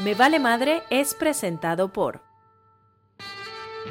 Me 0.00 0.14
Vale 0.14 0.38
Madre 0.38 0.82
es 0.90 1.12
presentado 1.12 1.92
por 1.92 2.20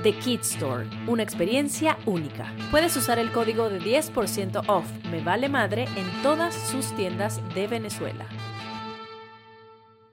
The 0.04 0.14
Kid 0.14 0.40
Store, 0.40 0.88
una 1.06 1.22
experiencia 1.22 1.98
única. 2.06 2.56
Puedes 2.72 2.96
usar 2.96 3.20
el 3.20 3.30
código 3.34 3.70
de 3.70 3.82
10% 3.82 4.64
off 4.70 4.90
Me 5.12 5.22
Vale 5.22 5.50
Madre 5.50 5.84
en 5.98 6.24
todas 6.24 6.56
sus 6.56 6.96
tiendas 6.96 7.42
de 7.54 7.68
Venezuela. 7.68 8.26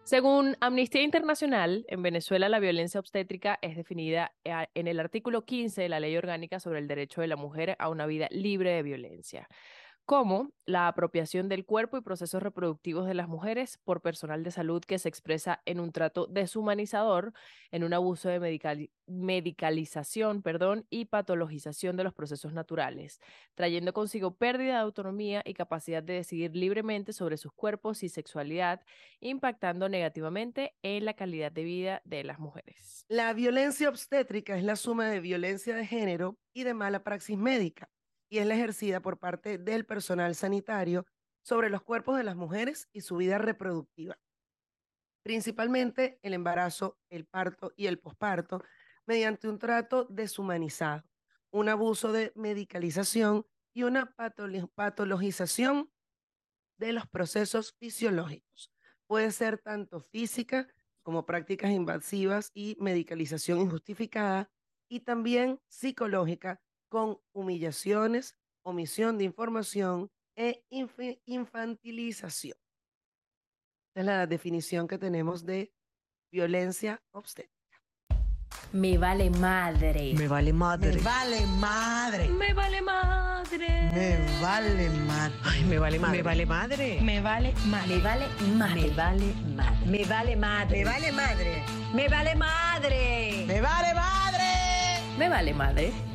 Según 0.02 0.56
Amnistía 0.60 1.02
Internacional, 1.02 1.86
en 1.86 2.02
Venezuela 2.02 2.48
la 2.48 2.58
violencia 2.58 2.98
obstétrica 2.98 3.60
es 3.62 3.76
definida 3.76 4.32
eh, 4.42 4.66
en 4.74 4.88
el 4.88 4.98
artículo 4.98 5.44
15 5.44 5.82
de 5.82 5.88
la 5.88 6.00
Ley 6.00 6.16
Orgánica 6.16 6.58
sobre 6.58 6.80
el 6.80 6.88
Derecho 6.88 7.20
de 7.20 7.28
la 7.28 7.36
Mujer 7.36 7.76
a 7.78 7.88
una 7.88 8.06
vida 8.06 8.26
libre 8.32 8.72
de 8.72 8.82
violencia 8.82 9.48
como 10.04 10.52
la 10.66 10.88
apropiación 10.88 11.48
del 11.48 11.64
cuerpo 11.64 11.96
y 11.96 12.02
procesos 12.02 12.42
reproductivos 12.42 13.06
de 13.06 13.14
las 13.14 13.28
mujeres 13.28 13.78
por 13.84 14.02
personal 14.02 14.44
de 14.44 14.50
salud 14.50 14.82
que 14.82 14.98
se 14.98 15.08
expresa 15.08 15.62
en 15.64 15.80
un 15.80 15.92
trato 15.92 16.26
deshumanizador, 16.26 17.32
en 17.70 17.84
un 17.84 17.94
abuso 17.94 18.28
de 18.28 18.38
medicalización 19.06 20.42
y 20.90 21.06
patologización 21.06 21.96
de 21.96 22.04
los 22.04 22.12
procesos 22.12 22.52
naturales, 22.52 23.20
trayendo 23.54 23.92
consigo 23.92 24.36
pérdida 24.36 24.74
de 24.74 24.80
autonomía 24.80 25.42
y 25.44 25.54
capacidad 25.54 26.02
de 26.02 26.14
decidir 26.14 26.54
libremente 26.54 27.12
sobre 27.12 27.36
sus 27.36 27.52
cuerpos 27.52 28.02
y 28.02 28.08
sexualidad, 28.08 28.82
impactando 29.20 29.88
negativamente 29.88 30.74
en 30.82 31.04
la 31.04 31.14
calidad 31.14 31.52
de 31.52 31.64
vida 31.64 32.02
de 32.04 32.24
las 32.24 32.38
mujeres. 32.38 33.06
La 33.08 33.32
violencia 33.32 33.88
obstétrica 33.88 34.56
es 34.56 34.64
la 34.64 34.76
suma 34.76 35.08
de 35.08 35.20
violencia 35.20 35.74
de 35.74 35.86
género 35.86 36.38
y 36.52 36.64
de 36.64 36.74
mala 36.74 37.02
praxis 37.02 37.38
médica 37.38 37.93
y 38.34 38.38
es 38.38 38.46
la 38.48 38.56
ejercida 38.56 38.98
por 38.98 39.20
parte 39.20 39.58
del 39.58 39.86
personal 39.86 40.34
sanitario 40.34 41.06
sobre 41.44 41.70
los 41.70 41.82
cuerpos 41.82 42.16
de 42.16 42.24
las 42.24 42.34
mujeres 42.34 42.88
y 42.92 43.02
su 43.02 43.18
vida 43.18 43.38
reproductiva, 43.38 44.18
principalmente 45.22 46.18
el 46.20 46.34
embarazo, 46.34 46.98
el 47.10 47.26
parto 47.26 47.72
y 47.76 47.86
el 47.86 48.00
posparto, 48.00 48.64
mediante 49.06 49.48
un 49.48 49.60
trato 49.60 50.08
deshumanizado, 50.10 51.04
un 51.52 51.68
abuso 51.68 52.10
de 52.10 52.32
medicalización 52.34 53.46
y 53.72 53.84
una 53.84 54.12
patologización 54.74 55.92
de 56.76 56.92
los 56.92 57.06
procesos 57.06 57.76
fisiológicos. 57.78 58.72
Puede 59.06 59.30
ser 59.30 59.58
tanto 59.58 60.00
física 60.00 60.66
como 61.04 61.24
prácticas 61.24 61.70
invasivas 61.70 62.50
y 62.52 62.76
medicalización 62.80 63.60
injustificada, 63.60 64.50
y 64.88 65.00
también 65.00 65.60
psicológica 65.68 66.60
con 66.94 67.18
humillaciones, 67.32 68.36
omisión 68.62 69.18
de 69.18 69.24
información 69.24 70.12
e 70.36 70.62
infantilización. 71.26 72.56
Esta 73.88 74.00
es 74.00 74.06
la 74.06 74.26
definición 74.28 74.86
que 74.86 74.96
tenemos 74.96 75.44
de 75.44 75.74
violencia 76.30 77.02
obstétrica. 77.10 77.82
Me 78.70 78.96
vale 78.96 79.28
madre. 79.30 80.14
Me 80.16 80.28
vale 80.28 80.52
madre. 80.52 80.92
Me 80.92 81.02
vale 81.02 81.46
madre. 81.58 82.28
Me 82.28 82.54
vale 82.54 82.80
madre. 82.80 83.90
Me 83.92 84.40
vale 84.40 84.90
madre. 84.90 85.36
Ay, 85.42 85.64
me 85.64 85.78
vale 85.80 85.98
madre. 85.98 86.18
Me 86.18 86.22
vale 86.22 86.46
madre. 86.46 87.00
Me 87.02 87.20
vale 87.20 87.54
madre. 87.66 87.90
Me 87.90 87.98
vale 87.98 88.28
madre. 88.46 89.86
Me 89.90 90.04
vale 90.04 90.36
madre. 90.36 90.78
Me 90.78 90.84
vale 90.84 91.10
madre. 91.12 91.64
Me 91.92 92.04
vale 92.04 92.04
madre. 92.04 92.04
Me 92.04 92.08
vale 92.08 92.34
madre. 92.36 93.46
Me 93.48 93.60
vale 93.60 93.94
madre. 93.94 94.14
Me 95.18 95.28
vale 95.28 95.54
madre. 95.54 96.13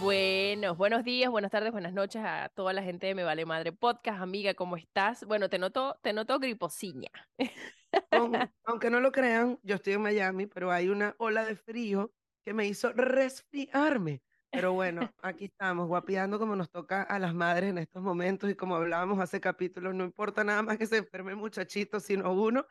Buenos, 0.00 0.78
buenos 0.78 1.04
días, 1.04 1.30
buenas 1.30 1.50
tardes, 1.50 1.72
buenas 1.72 1.92
noches 1.92 2.22
a 2.24 2.48
toda 2.54 2.72
la 2.72 2.82
gente 2.82 3.06
de 3.06 3.14
Me 3.14 3.22
Vale 3.22 3.44
Madre 3.44 3.70
Podcast. 3.70 4.22
Amiga, 4.22 4.54
¿cómo 4.54 4.78
estás? 4.78 5.26
Bueno, 5.26 5.50
te 5.50 5.58
noto, 5.58 5.98
te 6.02 6.14
noto 6.14 6.38
griposiña. 6.38 7.10
Aunque 8.64 8.88
no 8.88 9.00
lo 9.00 9.12
crean, 9.12 9.58
yo 9.62 9.74
estoy 9.74 9.92
en 9.92 10.00
Miami, 10.00 10.46
pero 10.46 10.72
hay 10.72 10.88
una 10.88 11.14
ola 11.18 11.44
de 11.44 11.54
frío 11.54 12.14
que 12.42 12.54
me 12.54 12.66
hizo 12.66 12.94
resfriarme. 12.94 14.22
Pero 14.50 14.72
bueno, 14.72 15.12
aquí 15.22 15.44
estamos, 15.52 15.86
guapiando 15.86 16.38
como 16.38 16.56
nos 16.56 16.70
toca 16.70 17.02
a 17.02 17.18
las 17.18 17.34
madres 17.34 17.68
en 17.68 17.76
estos 17.76 18.02
momentos 18.02 18.48
y 18.50 18.54
como 18.54 18.76
hablábamos 18.76 19.20
hace 19.20 19.38
capítulos, 19.38 19.94
no 19.94 20.04
importa 20.04 20.44
nada 20.44 20.62
más 20.62 20.78
que 20.78 20.86
se 20.86 20.96
enferme 20.96 21.32
el 21.32 21.36
muchachito, 21.36 22.00
sino 22.00 22.32
uno, 22.32 22.66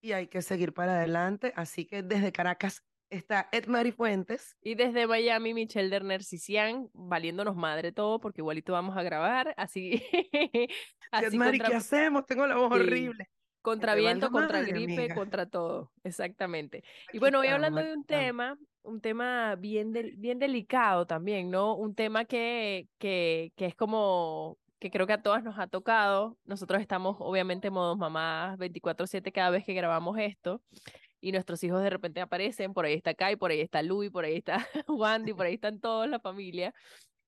y 0.00 0.12
hay 0.12 0.26
que 0.26 0.42
seguir 0.42 0.74
para 0.74 0.96
adelante. 0.96 1.52
Así 1.54 1.86
que 1.86 2.02
desde 2.02 2.32
Caracas 2.32 2.82
está 3.12 3.48
Edmari 3.52 3.92
Fuentes. 3.92 4.56
Y 4.62 4.74
desde 4.74 5.06
Miami, 5.06 5.54
Michelle 5.54 5.90
Derner 5.90 6.24
Cician, 6.24 6.88
valiéndonos 6.94 7.54
madre 7.54 7.92
todo, 7.92 8.18
porque 8.18 8.40
igualito 8.40 8.72
vamos 8.72 8.96
a 8.96 9.02
grabar, 9.02 9.54
así. 9.56 10.02
así 11.12 11.26
Edmari, 11.26 11.60
¿qué 11.60 11.74
hacemos? 11.74 12.26
Tengo 12.26 12.46
la 12.46 12.56
voz 12.56 12.72
horrible. 12.72 13.28
Contra 13.60 13.94
viento, 13.94 14.30
contra 14.32 14.62
gripe, 14.62 15.14
contra 15.14 15.46
todo, 15.46 15.92
exactamente. 16.02 16.82
y 17.12 17.20
bueno, 17.20 17.38
voy 17.38 17.46
hablando 17.46 17.80
de 17.80 17.92
un 17.92 18.04
tema, 18.04 18.58
un 18.82 19.00
tema 19.00 19.54
bien, 19.54 19.92
bien 20.16 20.40
delicado 20.40 21.06
también, 21.06 21.48
¿no? 21.48 21.76
Un 21.76 21.94
tema 21.94 22.24
que, 22.24 22.88
que, 22.98 23.52
que 23.54 23.66
es 23.66 23.76
como 23.76 24.58
que 24.80 24.90
creo 24.90 25.06
que 25.06 25.12
a 25.12 25.22
todas 25.22 25.44
nos 25.44 25.60
ha 25.60 25.68
tocado. 25.68 26.36
Nosotros 26.44 26.80
estamos 26.80 27.16
obviamente 27.20 27.70
modos 27.70 27.96
mamás 27.96 28.58
24/7 28.58 29.30
cada 29.30 29.50
vez 29.50 29.64
que 29.64 29.74
grabamos 29.74 30.18
esto 30.18 30.60
y 31.22 31.32
nuestros 31.32 31.62
hijos 31.64 31.82
de 31.82 31.88
repente 31.88 32.20
aparecen, 32.20 32.74
por 32.74 32.84
ahí 32.84 32.94
está 32.94 33.14
Kai, 33.14 33.36
por 33.36 33.52
ahí 33.52 33.60
está 33.60 33.80
Louis, 33.82 34.10
por 34.10 34.24
ahí 34.24 34.36
está 34.36 34.56
Wandy, 34.88 35.32
por 35.32 35.46
ahí 35.46 35.54
están 35.54 35.80
todos 35.80 36.08
la 36.08 36.20
familia. 36.20 36.74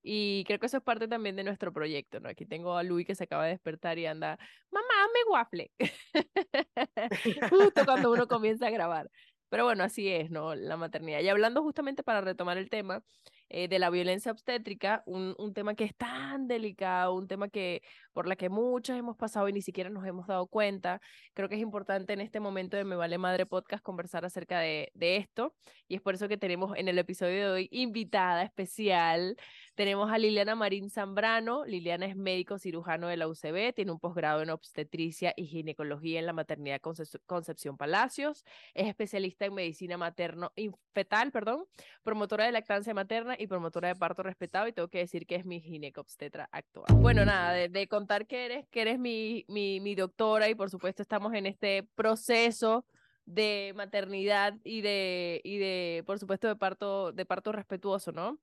Y 0.03 0.45
creo 0.45 0.59
que 0.59 0.67
eso 0.67 0.79
es 0.79 0.83
parte 0.83 1.09
también 1.09 1.37
de 1.37 1.45
nuestro 1.45 1.73
proyecto, 1.73 2.21
¿no? 2.21 2.29
Aquí 2.29 2.45
tengo 2.45 2.77
a 2.77 2.83
Louis 2.83 3.07
que 3.07 3.15
se 3.15 3.25
acaba 3.25 3.45
de 3.45 3.53
despertar 3.53 3.99
y 3.99 4.07
anda, 4.07 4.37
mamá, 4.71 5.09
me 5.15 5.33
waffle. 5.33 5.71
Justo 7.51 7.85
cuando 7.87 8.11
uno 8.11 8.27
comienza 8.29 8.67
a 8.67 8.71
grabar. 8.71 9.11
Pero 9.49 9.65
bueno, 9.65 9.85
así 9.85 10.09
es, 10.11 10.31
¿no? 10.31 10.55
La 10.57 10.77
maternidad. 10.77 11.21
Y 11.21 11.29
hablando 11.29 11.63
justamente 11.63 12.03
para 12.03 12.21
retomar 12.21 12.59
el 12.59 12.69
tema, 12.69 13.03
eh, 13.49 13.69
de 13.69 13.79
la 13.79 13.91
violencia 13.91 14.33
obstétrica, 14.33 15.03
un, 15.07 15.35
un, 15.39 15.55
tema 15.55 15.75
que 15.75 15.85
es 15.85 15.95
tan 15.97 16.49
delicado, 16.49 17.15
un 17.15 17.29
tema 17.29 17.49
que 17.49 17.83
por 18.13 18.27
la 18.27 18.37
que 18.37 18.49
muchas 18.49 18.99
hemos 18.99 19.17
pasado 19.17 19.49
y 19.49 19.53
ni 19.53 19.63
siquiera 19.63 19.91
nos 19.91 20.07
hemos 20.07 20.27
dado 20.27 20.47
cuenta. 20.47 21.01
Creo 21.35 21.49
que 21.49 21.57
es 21.57 21.61
importante 21.61 22.13
en 22.13 22.21
este 22.21 22.41
momento 22.41 22.77
de 22.77 22.85
Me 22.85 22.97
Vale 22.97 23.19
Madre 23.19 23.47
Podcast 23.47 23.83
conversar 23.83 24.25
acerca 24.25 24.61
de, 24.61 24.91
de 24.95 25.17
esto 25.17 25.55
y 25.89 25.97
es 25.97 26.01
por 26.01 26.15
eso 26.15 26.29
que 26.29 26.37
tenemos 26.37 26.77
en 26.77 26.89
el 26.89 26.99
episodio 26.99 27.47
de 27.47 27.51
hoy 27.51 27.69
invitada 27.71 28.43
especial. 28.43 29.37
Tenemos 29.75 30.11
a 30.11 30.19
Liliana 30.19 30.55
Marín 30.55 30.89
Zambrano. 30.89 31.65
Liliana 31.65 32.07
es 32.07 32.17
médico 32.17 32.59
cirujano 32.59 33.09
de 33.09 33.17
la 33.17 33.29
UCB, 33.29 33.75
tiene 33.75 33.91
un 33.91 33.99
posgrado 33.99 34.43
en 34.43 34.51
obstetricia 34.51 35.35
y 35.37 35.47
ginecología 35.47 36.21
en 36.21 36.27
la 36.27 36.33
maternidad 36.33 36.81
Concepción 37.27 37.77
Palacios, 37.77 38.45
es 38.75 38.87
especialista 38.87 39.47
en 39.47 39.55
medicina 39.55 39.97
materno 39.97 40.53
fetal, 40.93 41.33
perdón, 41.33 41.65
promotora 42.03 42.45
de 42.45 42.53
lactancia 42.53 42.95
materna 42.95 43.34
y 43.39 43.47
promotora 43.47 43.89
de 43.89 43.97
parto 43.97 44.23
respetado 44.23 44.69
y 44.69 44.73
tengo 44.73 44.89
que 44.89 44.99
decir 44.99 45.27
que 45.27 45.37
es 45.37 45.45
mi 45.45 45.61
ginecobstetra 45.61 46.49
actual. 46.53 46.87
Bueno, 46.97 47.25
nada, 47.25 47.53
de, 47.53 47.89
contar 47.89 48.27
que 48.27 48.45
eres, 48.45 48.69
que 48.69 48.83
eres 48.83 48.99
mi, 48.99 49.45
mi, 49.49 49.81
mi 49.81 49.95
doctora 49.95 50.49
y 50.49 50.55
por 50.55 50.71
supuesto 50.71 51.03
estamos 51.03 51.35
en 51.35 51.47
este 51.47 51.83
proceso 51.95 52.85
de 53.27 53.73
maternidad 53.75 54.55
y 54.65 54.83
de, 54.83 55.41
y 55.45 55.59
de, 55.59 56.03
por 56.07 56.19
supuesto, 56.19 56.49
de 56.49 56.57
parto, 56.57 57.13
de 57.13 57.25
parto 57.25 57.53
respetuoso, 57.53 58.13
¿no? 58.13 58.39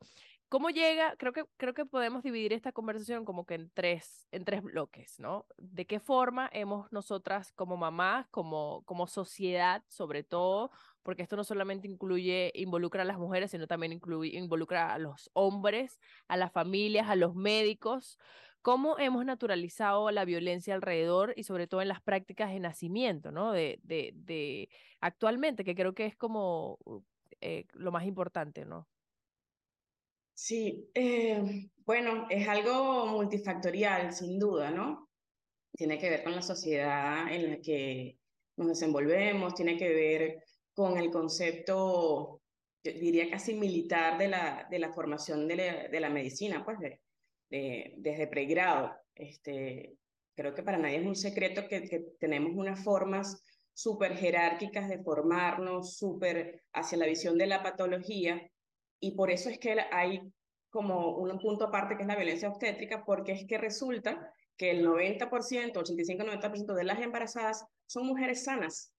¿Cómo 0.49 0.69
llega? 0.69 1.15
Creo 1.15 1.31
que, 1.31 1.45
creo 1.55 1.73
que 1.73 1.85
podemos 1.85 2.23
dividir 2.23 2.51
esta 2.51 2.73
conversación 2.73 3.23
como 3.23 3.45
que 3.45 3.53
en 3.55 3.71
tres, 3.73 4.27
en 4.31 4.43
tres 4.43 4.61
bloques, 4.61 5.17
¿no? 5.17 5.45
¿De 5.57 5.85
qué 5.85 6.01
forma 6.01 6.49
hemos 6.51 6.91
nosotras 6.91 7.53
como 7.53 7.77
mamás, 7.77 8.27
como, 8.31 8.83
como 8.83 9.07
sociedad, 9.07 9.81
sobre 9.87 10.23
todo, 10.23 10.71
porque 11.03 11.23
esto 11.23 11.35
no 11.35 11.43
solamente 11.43 11.87
incluye, 11.87 12.51
involucra 12.55 13.03
a 13.03 13.05
las 13.05 13.17
mujeres, 13.17 13.51
sino 13.51 13.67
también 13.67 13.93
incluye, 13.93 14.37
involucra 14.37 14.93
a 14.93 14.99
los 14.99 15.29
hombres, 15.33 15.99
a 16.27 16.37
las 16.37 16.51
familias, 16.51 17.09
a 17.09 17.15
los 17.15 17.35
médicos, 17.35 18.17
cómo 18.61 18.99
hemos 18.99 19.25
naturalizado 19.25 20.11
la 20.11 20.25
violencia 20.25 20.75
alrededor 20.75 21.33
y 21.35 21.43
sobre 21.43 21.67
todo 21.67 21.81
en 21.81 21.87
las 21.87 22.01
prácticas 22.01 22.51
de 22.51 22.59
nacimiento, 22.59 23.31
¿no? 23.31 23.51
De, 23.51 23.79
de, 23.83 24.11
de 24.15 24.69
actualmente, 24.99 25.63
que 25.63 25.75
creo 25.75 25.93
que 25.93 26.05
es 26.05 26.15
como 26.15 26.77
eh, 27.41 27.65
lo 27.73 27.91
más 27.91 28.05
importante, 28.05 28.65
¿no? 28.65 28.87
Sí, 30.33 30.89
eh, 30.93 31.69
bueno, 31.85 32.27
es 32.29 32.47
algo 32.47 33.05
multifactorial, 33.07 34.13
sin 34.13 34.39
duda, 34.39 34.71
¿no? 34.71 35.09
Tiene 35.73 35.97
que 35.97 36.09
ver 36.09 36.23
con 36.23 36.35
la 36.35 36.41
sociedad 36.41 37.31
en 37.31 37.49
la 37.49 37.61
que 37.61 38.17
nos 38.57 38.69
desenvolvemos, 38.69 39.55
tiene 39.55 39.77
que 39.77 39.89
ver 39.89 40.43
con 40.73 40.97
el 40.97 41.11
concepto, 41.11 42.41
diría 42.83 43.29
casi 43.29 43.53
militar 43.53 44.17
de 44.17 44.27
la, 44.27 44.67
de 44.69 44.79
la 44.79 44.91
formación 44.91 45.47
de 45.47 45.55
la, 45.55 45.87
de 45.87 45.99
la 45.99 46.09
medicina, 46.09 46.63
pues 46.63 46.79
de, 46.79 47.01
desde 47.97 48.27
pregrado. 48.27 48.95
Este, 49.13 49.97
creo 50.35 50.53
que 50.53 50.63
para 50.63 50.77
nadie 50.77 50.97
es 50.97 51.05
un 51.05 51.15
secreto 51.15 51.67
que, 51.67 51.87
que 51.87 51.99
tenemos 52.19 52.53
unas 52.55 52.83
formas 52.83 53.43
súper 53.73 54.15
jerárquicas 54.15 54.89
de 54.89 55.03
formarnos, 55.03 55.97
súper 55.97 56.63
hacia 56.73 56.97
la 56.97 57.05
visión 57.05 57.37
de 57.37 57.47
la 57.47 57.63
patología, 57.63 58.49
y 58.99 59.15
por 59.15 59.31
eso 59.31 59.49
es 59.49 59.57
que 59.59 59.75
hay 59.91 60.21
como 60.69 61.17
un 61.17 61.37
punto 61.39 61.65
aparte 61.65 61.95
que 61.95 62.03
es 62.03 62.07
la 62.07 62.15
violencia 62.15 62.49
obstétrica, 62.49 63.03
porque 63.03 63.33
es 63.33 63.45
que 63.47 63.57
resulta 63.57 64.33
que 64.55 64.71
el 64.71 64.85
90%, 64.85 65.73
85-90% 65.73 66.73
de 66.73 66.83
las 66.83 66.99
embarazadas 67.01 67.65
son 67.87 68.07
mujeres 68.07 68.43
sanas, 68.43 68.93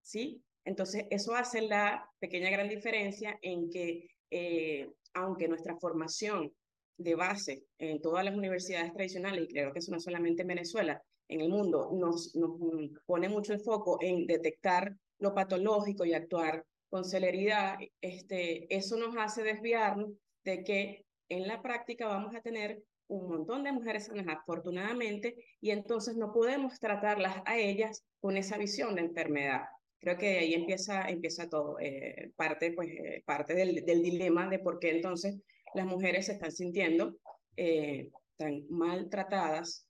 ¿sí? 0.00 0.42
Entonces, 0.64 1.04
eso 1.10 1.34
hace 1.34 1.62
la 1.62 2.08
pequeña 2.18 2.50
gran 2.50 2.68
diferencia 2.68 3.38
en 3.42 3.70
que, 3.70 4.08
eh, 4.30 4.88
aunque 5.14 5.48
nuestra 5.48 5.76
formación 5.76 6.52
de 6.96 7.14
base 7.14 7.64
en 7.78 8.00
todas 8.00 8.24
las 8.24 8.34
universidades 8.34 8.92
tradicionales, 8.92 9.44
y 9.44 9.52
creo 9.52 9.72
que 9.72 9.78
eso 9.78 9.92
no 9.92 10.00
solamente 10.00 10.42
en 10.42 10.48
Venezuela, 10.48 11.02
en 11.28 11.40
el 11.40 11.48
mundo, 11.48 11.90
nos, 11.92 12.34
nos 12.34 12.58
pone 13.06 13.28
mucho 13.28 13.52
el 13.52 13.60
foco 13.60 13.98
en 14.00 14.26
detectar 14.26 14.94
lo 15.18 15.34
patológico 15.34 16.04
y 16.04 16.12
actuar 16.12 16.64
con 16.88 17.04
celeridad, 17.04 17.78
este, 18.00 18.74
eso 18.74 18.96
nos 18.96 19.16
hace 19.16 19.42
desviarnos 19.42 20.10
de 20.44 20.64
que 20.64 21.06
en 21.28 21.46
la 21.46 21.62
práctica 21.62 22.08
vamos 22.08 22.34
a 22.34 22.40
tener 22.40 22.82
un 23.06 23.28
montón 23.28 23.64
de 23.64 23.72
mujeres 23.72 24.06
sanas, 24.06 24.26
afortunadamente, 24.28 25.36
y 25.60 25.70
entonces 25.70 26.16
no 26.16 26.32
podemos 26.32 26.78
tratarlas 26.78 27.42
a 27.44 27.58
ellas 27.58 28.04
con 28.20 28.36
esa 28.36 28.58
visión 28.58 28.94
de 28.94 29.02
enfermedad. 29.02 29.62
Creo 30.00 30.16
que 30.16 30.38
ahí 30.38 30.54
empieza, 30.54 31.08
empieza 31.08 31.48
todo, 31.48 31.78
eh, 31.78 32.32
parte, 32.34 32.72
pues, 32.72 32.88
eh, 32.88 33.22
parte 33.26 33.54
del, 33.54 33.84
del, 33.84 34.02
dilema 34.02 34.48
de 34.48 34.58
por 34.58 34.78
qué 34.78 34.90
entonces 34.90 35.36
las 35.74 35.86
mujeres 35.86 36.26
se 36.26 36.32
están 36.32 36.50
sintiendo 36.50 37.16
eh, 37.56 38.10
tan 38.36 38.66
maltratadas, 38.70 39.86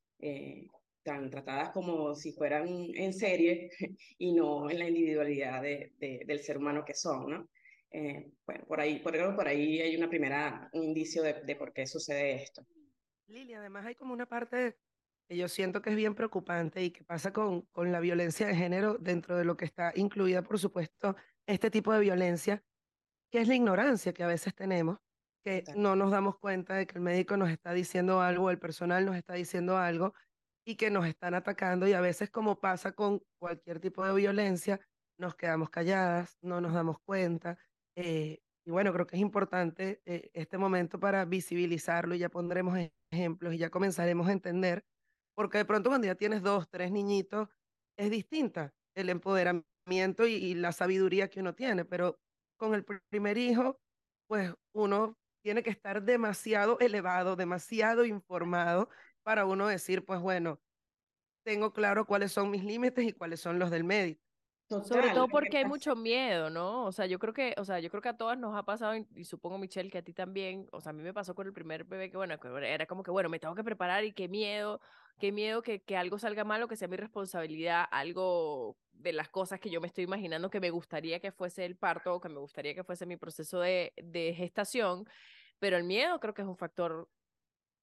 tan 1.03 1.31
tratadas 1.31 1.71
como 1.71 2.15
si 2.15 2.33
fueran 2.33 2.67
en 2.95 3.15
serie 3.15 3.71
y 4.19 4.33
no 4.33 4.69
en 4.69 4.81
la 4.81 4.89
individualidad 4.89 5.63
de, 5.63 5.93
de, 5.99 6.23
del 6.27 6.41
ser 6.41 6.59
humano 6.59 6.85
que 6.85 6.95
son, 6.95 7.31
¿no? 7.31 7.49
bueno, 8.47 8.65
por 8.67 8.81
ahí, 8.81 8.99
por, 9.01 9.35
por 9.35 9.49
ahí 9.49 9.81
hay 9.81 9.97
una 9.97 10.09
primera, 10.09 10.69
un 10.73 10.85
indicio 10.85 11.23
de, 11.23 11.43
de 11.43 11.57
por 11.57 11.73
qué 11.73 11.87
sucede 11.87 12.35
esto. 12.43 12.63
Lili, 13.29 13.55
además 13.55 13.87
hay 13.87 13.95
como 13.95 14.13
una 14.13 14.27
parte 14.27 14.77
que 15.31 15.37
yo 15.37 15.47
siento 15.47 15.81
que 15.81 15.91
es 15.91 15.97
bien 15.97 16.17
preocupante 16.17 16.83
y 16.83 16.91
que 16.91 17.05
pasa 17.05 17.33
con, 17.33 17.61
con 17.71 17.93
la 17.93 18.01
violencia 18.01 18.49
de 18.49 18.57
género 18.57 18.99
dentro 18.99 19.37
de 19.37 19.45
lo 19.45 19.57
que 19.57 19.65
está 19.65 19.93
incluida, 19.95 20.43
por 20.43 20.59
supuesto, 20.59 21.15
este 21.47 21.71
tipo 21.71 21.93
de 21.93 22.01
violencia, 22.01 22.65
que 23.31 23.41
es 23.41 23.47
la 23.47 23.55
ignorancia 23.55 24.13
que 24.13 24.25
a 24.25 24.27
veces 24.27 24.57
tenemos, 24.57 24.99
que 25.45 25.63
no 25.77 25.95
nos 25.95 26.11
damos 26.11 26.37
cuenta 26.37 26.75
de 26.75 26.89
que 26.89 26.99
el 26.99 27.05
médico 27.05 27.37
nos 27.37 27.49
está 27.49 27.73
diciendo 27.73 28.21
algo, 28.21 28.51
el 28.51 28.59
personal 28.59 29.07
nos 29.07 29.15
está 29.15 29.35
diciendo 29.35 29.79
algo 29.79 30.15
y 30.65 30.75
que 30.75 30.91
nos 30.91 31.07
están 31.07 31.35
atacando 31.35 31.87
y 31.87 31.93
a 31.93 32.01
veces 32.01 32.29
como 32.29 32.59
pasa 32.59 32.91
con 32.91 33.23
cualquier 33.39 33.79
tipo 33.79 34.05
de 34.05 34.13
violencia, 34.13 34.81
nos 35.17 35.37
quedamos 35.37 35.71
calladas, 35.71 36.39
no 36.43 36.61
nos 36.61 36.75
damos 36.75 36.99
cuenta. 37.05 37.57
Eh, 37.95 38.41
y 38.67 38.71
bueno, 38.73 38.93
creo 38.93 39.07
que 39.07 39.15
es 39.15 39.23
importante 39.23 40.03
eh, 40.07 40.29
este 40.35 40.59
momento 40.59 40.99
para 40.99 41.25
visibilizarlo 41.25 42.17
y 42.17 42.19
ya 42.19 42.31
pondremos 42.31 42.77
ejemplos 43.13 43.55
y 43.55 43.59
ya 43.59 43.71
comenzaremos 43.71 44.27
a 44.27 44.33
entender, 44.33 44.85
porque 45.35 45.59
de 45.59 45.65
pronto 45.65 45.91
cuando 45.91 46.07
ya 46.07 46.15
tienes 46.15 46.43
dos, 46.43 46.69
tres 46.69 46.91
niñitos, 46.91 47.49
es 47.97 48.11
distinta 48.11 48.73
el 48.95 49.09
empoderamiento 49.09 50.27
y, 50.27 50.35
y 50.35 50.55
la 50.55 50.73
sabiduría 50.73 51.29
que 51.29 51.41
uno 51.41 51.55
tiene, 51.55 51.85
pero 51.85 52.19
con 52.57 52.75
el 52.75 52.85
primer 52.85 53.39
hijo, 53.39 53.79
pues 54.27 54.53
uno 54.73 55.17
tiene 55.43 55.63
que 55.63 55.71
estar 55.71 56.03
demasiado 56.03 56.79
elevado, 56.81 57.37
demasiado 57.37 58.05
informado 58.05 58.89
para 59.23 59.47
uno 59.47 59.67
decir, 59.67 60.05
pues 60.05 60.21
bueno, 60.21 60.61
tengo 61.43 61.73
claro 61.73 62.07
cuáles 62.07 62.33
son 62.33 62.51
mis 62.51 62.65
límites 62.65 63.05
y 63.05 63.13
cuáles 63.13 63.41
son 63.41 63.59
los 63.59 63.71
del 63.71 63.85
médico. 63.85 64.23
Sobre 64.69 65.11
todo 65.11 65.27
porque 65.27 65.59
hay 65.59 65.65
mucho 65.65 65.97
miedo, 65.97 66.49
¿no? 66.49 66.85
O 66.85 66.93
sea, 66.93 67.07
yo 67.07 67.19
creo 67.19 67.35
que, 67.35 67.55
o 67.59 67.65
sea, 67.65 67.81
yo 67.81 67.91
creo 67.91 68.03
que 68.03 68.11
a 68.11 68.17
todas 68.17 68.39
nos 68.39 68.57
ha 68.57 68.63
pasado, 68.63 68.95
y, 68.95 69.25
supongo, 69.25 69.59
Michelle, 69.59 69.91
que 69.91 69.99
a 69.99 70.03
ti 70.03 70.13
también, 70.13 70.69
o 70.71 70.81
sea, 70.81 70.91
a 70.91 70.93
mí 70.93 71.03
me 71.03 71.13
pasó 71.13 71.35
con 71.35 71.49
el 71.49 71.53
primer 71.53 71.83
bebé 71.83 72.09
que, 72.09 72.17
bueno, 72.17 72.39
era 72.63 72.87
como 72.87 73.03
que, 73.03 73.11
bueno, 73.11 73.29
me 73.29 73.41
tengo 73.41 73.57
que 73.57 73.65
preparar 73.65 74.05
y 74.05 74.13
qué 74.13 74.29
miedo, 74.29 74.81
qué 75.21 75.31
miedo 75.33 75.63
que, 75.63 75.83
que 75.83 75.97
algo 75.97 76.19
salga 76.19 76.45
mal 76.45 76.63
o 76.63 76.69
que 76.69 76.77
sea 76.77 76.89
mi 76.89 76.97
responsabilidad, 76.97 77.85
algo 77.91 78.77
de 78.93 79.13
las 79.13 79.29
cosas 79.29 79.61
que 79.61 79.71
yo 79.71 79.81
me 79.81 79.87
estoy 79.87 80.05
imaginando 80.05 80.51
que 80.51 80.61
me 80.61 80.71
gustaría 80.71 81.21
que 81.21 81.33
fuese 81.33 81.65
el 81.65 81.77
parto 81.77 82.15
o 82.15 82.21
que 82.21 82.29
me 82.29 82.41
gustaría 82.41 82.75
que 82.75 82.85
fuese 82.85 83.07
mi 83.07 83.17
proceso 83.17 83.61
de, 83.61 83.93
de 83.97 84.35
gestación, 84.35 85.05
pero 85.59 85.77
el 85.77 85.85
miedo 85.85 86.19
creo 86.19 86.35
que 86.35 86.43
es 86.43 86.49
un 86.49 86.57
factor 86.57 87.09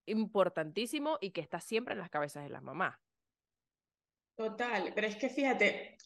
importantísimo 0.06 1.18
y 1.22 1.32
que 1.32 1.42
está 1.42 1.60
siempre 1.60 1.94
en 1.94 2.00
las 2.00 2.10
cabezas 2.10 2.44
de 2.44 2.50
las 2.50 2.64
mamás. 2.64 2.98
Total, 4.36 4.92
pero 4.94 5.08
es 5.08 5.16
que 5.16 5.30
fíjate, 5.30 5.98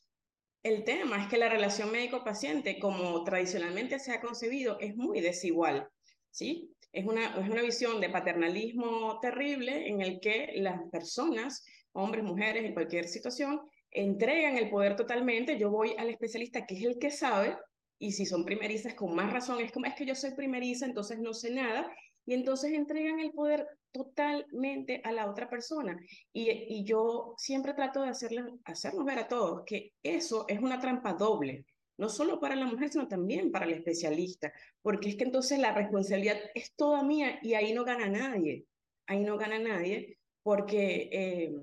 el 0.64 0.84
tema 0.84 1.22
es 1.22 1.28
que 1.28 1.38
la 1.38 1.50
relación 1.50 1.92
médico-paciente, 1.92 2.80
como 2.80 3.24
tradicionalmente 3.24 4.00
se 4.00 4.14
ha 4.14 4.22
concebido, 4.22 4.80
es 4.80 4.96
muy 4.96 5.20
desigual, 5.20 5.90
¿sí? 6.30 6.76
Es 6.92 7.06
una, 7.06 7.40
es 7.40 7.50
una 7.50 7.62
visión 7.62 8.02
de 8.02 8.10
paternalismo 8.10 9.20
terrible 9.22 9.88
en 9.88 10.02
el 10.02 10.20
que 10.20 10.52
las 10.56 10.82
personas, 10.92 11.66
hombres, 11.94 12.24
mujeres, 12.24 12.66
en 12.66 12.74
cualquier 12.74 13.08
situación, 13.08 13.62
entregan 13.92 14.58
el 14.58 14.70
poder 14.70 14.96
totalmente. 14.96 15.58
Yo 15.58 15.70
voy 15.70 15.96
al 15.98 16.10
especialista 16.10 16.66
que 16.66 16.76
es 16.76 16.84
el 16.84 17.00
que 17.00 17.12
sabe, 17.12 17.58
y 17.98 18.14
si 18.14 18.26
son 18.26 18.44
primerizas, 18.44 18.96
con 18.96 19.16
más 19.16 19.32
razón, 19.32 19.62
es 19.62 19.72
como, 19.72 19.86
es 19.86 19.94
que 19.94 20.06
yo 20.06 20.16
soy 20.16 20.32
primeriza, 20.36 20.86
entonces 20.86 21.20
no 21.20 21.34
sé 21.34 21.52
nada, 21.52 21.90
y 22.26 22.34
entonces 22.34 22.74
entregan 22.74 23.20
el 23.20 23.32
poder 23.32 23.68
totalmente 23.92 25.02
a 25.04 25.12
la 25.12 25.30
otra 25.30 25.50
persona. 25.50 25.98
Y, 26.34 26.50
y 26.50 26.84
yo 26.84 27.36
siempre 27.38 27.74
trato 27.74 28.02
de 28.02 28.10
hacerles, 28.10 28.46
hacernos 28.66 29.06
ver 29.06 29.20
a 29.20 29.28
todos 29.28 29.64
que 29.66 29.94
eso 30.02 30.46
es 30.48 30.60
una 30.60 30.80
trampa 30.80 31.14
doble, 31.14 31.66
no 32.02 32.10
solo 32.10 32.40
para 32.40 32.56
la 32.56 32.66
mujer, 32.66 32.90
sino 32.90 33.08
también 33.08 33.52
para 33.52 33.66
el 33.66 33.74
especialista, 33.74 34.52
porque 34.82 35.10
es 35.10 35.16
que 35.18 35.24
entonces 35.24 35.60
la 35.60 35.72
responsabilidad 35.72 36.40
es 36.56 36.74
toda 36.76 37.04
mía 37.04 37.38
y 37.44 37.54
ahí 37.54 37.74
no 37.74 37.86
gana 37.86 38.10
nadie, 38.10 38.66
ahí 39.06 39.24
no 39.24 39.38
gana 39.38 39.60
nadie, 39.60 40.18
porque 40.42 41.10
eh, 41.12 41.54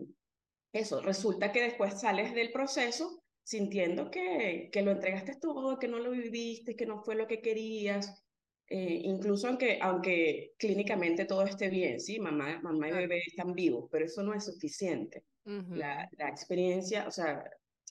eso, 0.73 1.03
resulta 1.03 1.51
que 1.51 1.63
después 1.63 2.01
sales 2.01 2.33
del 2.35 2.53
proceso 2.53 3.21
sintiendo 3.43 4.13
que, 4.13 4.69
que 4.71 4.83
lo 4.83 4.93
entregaste 4.93 5.35
todo, 5.41 5.77
que 5.77 5.89
no 5.89 5.99
lo 5.99 6.13
viviste, 6.13 6.77
que 6.77 6.87
no 6.87 7.03
fue 7.03 7.17
lo 7.17 7.27
que 7.27 7.41
querías, 7.41 8.23
eh, 8.69 9.01
incluso 9.03 9.49
aunque, 9.49 9.81
aunque 9.83 10.53
clínicamente 10.57 11.25
todo 11.25 11.43
esté 11.43 11.69
bien, 11.69 11.99
¿sí? 11.99 12.21
Mamá, 12.21 12.61
mamá 12.63 12.91
y 12.91 12.93
bebé 12.93 13.23
están 13.27 13.55
vivos, 13.55 13.89
pero 13.91 14.05
eso 14.05 14.23
no 14.23 14.35
es 14.35 14.45
suficiente. 14.45 15.25
la, 15.45 16.09
la, 16.13 16.29
experiencia, 16.29 17.09
o 17.09 17.11
sea, 17.11 17.43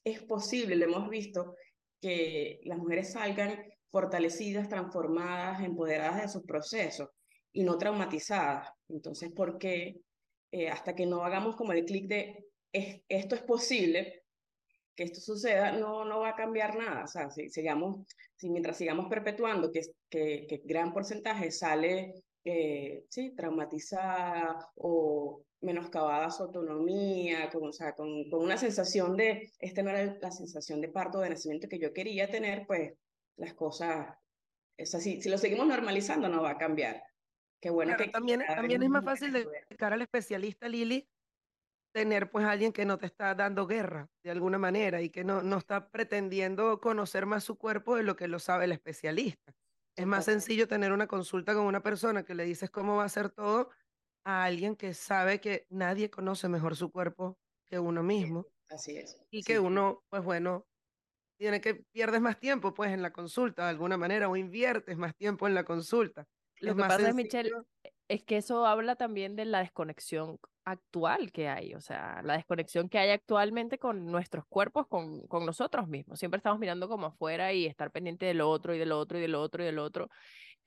es 0.06 0.22
posible, 0.24 0.78
lo 0.78 0.86
hemos 0.86 1.10
visto, 1.10 1.56
que 2.02 2.60
las 2.64 2.78
mujeres 2.78 3.14
salgan 3.14 3.64
fortalecidas, 3.90 4.70
transformadas, 4.70 5.64
empoderadas 5.64 6.22
de 6.22 6.30
sus 6.30 6.44
procesos 6.44 7.10
y 7.52 7.64
no 7.64 7.78
traumatizadas. 7.78 8.70
Entonces, 8.90 9.32
¿por 9.32 9.58
qué 9.58 10.02
eh, 10.52 10.70
hasta 10.70 10.96
que 10.96 11.06
no 11.06 11.24
hagamos 11.24 11.56
como 11.56 11.74
el 11.74 11.86
clic 11.86 12.08
de 12.08 12.46
esto 12.72 13.36
es 13.36 13.42
posible, 13.42 14.24
que 14.96 15.04
esto 15.04 15.20
suceda, 15.20 15.72
no, 15.72 16.06
no 16.06 16.20
va 16.22 16.30
a 16.30 16.36
cambiar 16.36 16.78
nada. 16.78 17.04
O 17.04 17.08
sea, 17.08 17.30
si, 17.30 17.50
sigamos, 17.50 18.06
si 18.36 18.50
mientras 18.50 18.78
sigamos 18.78 19.08
perpetuando 19.10 19.72
que, 19.72 19.82
que, 20.10 20.46
que 20.48 20.62
gran 20.64 20.94
porcentaje 20.94 21.52
sale 21.52 22.14
eh, 22.44 23.04
sí, 23.10 23.36
traumatizada 23.36 24.70
o 24.76 25.44
menoscabada 25.62 26.30
su 26.30 26.44
autonomía, 26.44 27.50
con, 27.50 27.70
o 27.70 27.74
sea, 27.74 27.94
con, 27.94 28.30
con, 28.30 28.42
una 28.44 28.58
sensación 28.58 29.18
de, 29.18 29.52
esta 29.60 29.82
no 29.82 29.90
era 29.90 30.18
la 30.22 30.32
sensación 30.32 30.82
de 30.82 30.90
parto, 30.90 31.20
de 31.20 31.32
nacimiento 31.32 31.68
que 31.68 31.80
yo 31.80 31.94
quería 31.94 32.30
tener, 32.30 32.66
pues 32.68 32.94
las 33.38 33.54
cosas, 33.54 34.16
es 34.78 34.94
así, 34.94 35.22
si 35.22 35.30
lo 35.30 35.38
seguimos 35.38 35.68
normalizando 35.68 36.30
no 36.30 36.44
va 36.44 36.52
a 36.52 36.58
cambiar. 36.58 37.04
Qué 37.60 37.72
bueno 37.72 37.98
que... 37.98 38.10
También, 38.10 38.44
también 38.46 38.84
es 38.84 38.90
más 38.90 39.04
fácil 39.04 39.34
de 39.34 39.48
cara 39.78 39.96
al 39.96 40.02
especialista, 40.04 40.70
Lili, 40.70 41.08
tener 41.92 42.30
pues 42.30 42.46
alguien 42.46 42.72
que 42.72 42.86
no 42.86 43.00
te 43.00 43.08
está 43.08 43.34
dando 43.34 43.66
guerra 43.66 44.08
de 44.24 44.30
alguna 44.30 44.60
manera 44.60 45.02
y 45.02 45.10
que 45.10 45.24
no, 45.24 45.42
no 45.42 45.58
está 45.58 45.90
pretendiendo 45.90 46.80
conocer 46.80 47.26
más 47.26 47.44
su 47.44 47.58
cuerpo 47.58 47.96
de 47.96 48.04
lo 48.04 48.16
que 48.16 48.28
lo 48.28 48.38
sabe 48.38 48.66
el 48.66 48.72
especialista. 48.72 49.56
Es 49.96 50.06
más 50.06 50.26
sencillo 50.26 50.68
tener 50.68 50.92
una 50.92 51.08
consulta 51.08 51.56
con 51.56 51.66
una 51.66 51.82
persona 51.82 52.24
que 52.24 52.36
le 52.36 52.44
dices 52.44 52.70
cómo 52.70 52.98
va 52.98 53.06
a 53.06 53.10
ser 53.10 53.32
todo 53.32 53.72
a 54.28 54.44
alguien 54.44 54.76
que 54.76 54.94
sabe 54.94 55.40
que 55.40 55.66
nadie 55.70 56.10
conoce 56.10 56.50
mejor 56.50 56.76
su 56.76 56.92
cuerpo 56.92 57.38
que 57.66 57.80
uno 57.80 58.04
mismo. 58.04 58.46
Así 58.70 58.98
es. 58.98 59.18
Y 59.32 59.42
que 59.42 59.58
uno, 59.58 60.04
pues 60.10 60.22
bueno, 60.22 60.66
tiene 61.38 61.62
que 61.62 61.76
pierdes 61.76 62.20
más 62.20 62.38
tiempo 62.38 62.74
pues 62.74 62.92
en 62.92 63.02
la 63.02 63.14
consulta 63.14 63.64
de 63.64 63.70
alguna 63.70 63.96
manera 63.96 64.28
o 64.28 64.36
inviertes 64.36 64.98
más 64.98 65.16
tiempo 65.16 65.48
en 65.48 65.56
la 65.56 65.64
consulta. 65.64 66.28
Lo 66.60 66.76
que 66.76 66.82
pasa, 66.82 67.08
es, 67.08 67.16
Michelle, 67.16 67.52
es 68.10 68.24
que 68.26 68.36
eso 68.36 68.66
habla 68.66 68.98
también 68.98 69.38
de 69.38 69.46
la 69.46 69.60
desconexión 69.60 70.38
actual 70.66 71.32
que 71.32 71.48
hay, 71.48 71.74
o 71.76 71.80
sea, 71.80 72.22
la 72.22 72.34
desconexión 72.34 72.90
que 72.90 72.98
hay 72.98 73.12
actualmente 73.12 73.78
con 73.80 74.08
nuestros 74.08 74.44
cuerpos, 74.50 74.88
con, 74.88 75.26
con 75.28 75.46
nosotros 75.46 75.88
mismos. 75.88 76.20
Siempre 76.20 76.40
estamos 76.40 76.60
mirando 76.60 76.90
como 76.90 77.06
afuera 77.08 77.54
y 77.54 77.66
estar 77.66 77.92
pendiente 77.92 78.26
de 78.26 78.34
lo 78.34 78.50
otro 78.50 78.76
y 78.76 78.78
de 78.78 78.88
lo 78.88 79.00
otro 79.00 79.18
y 79.18 79.22
de 79.22 79.30
lo 79.30 79.42
otro 79.42 79.64
y 79.64 79.68
de 79.68 79.72
lo 79.72 79.86
otro. 79.86 80.10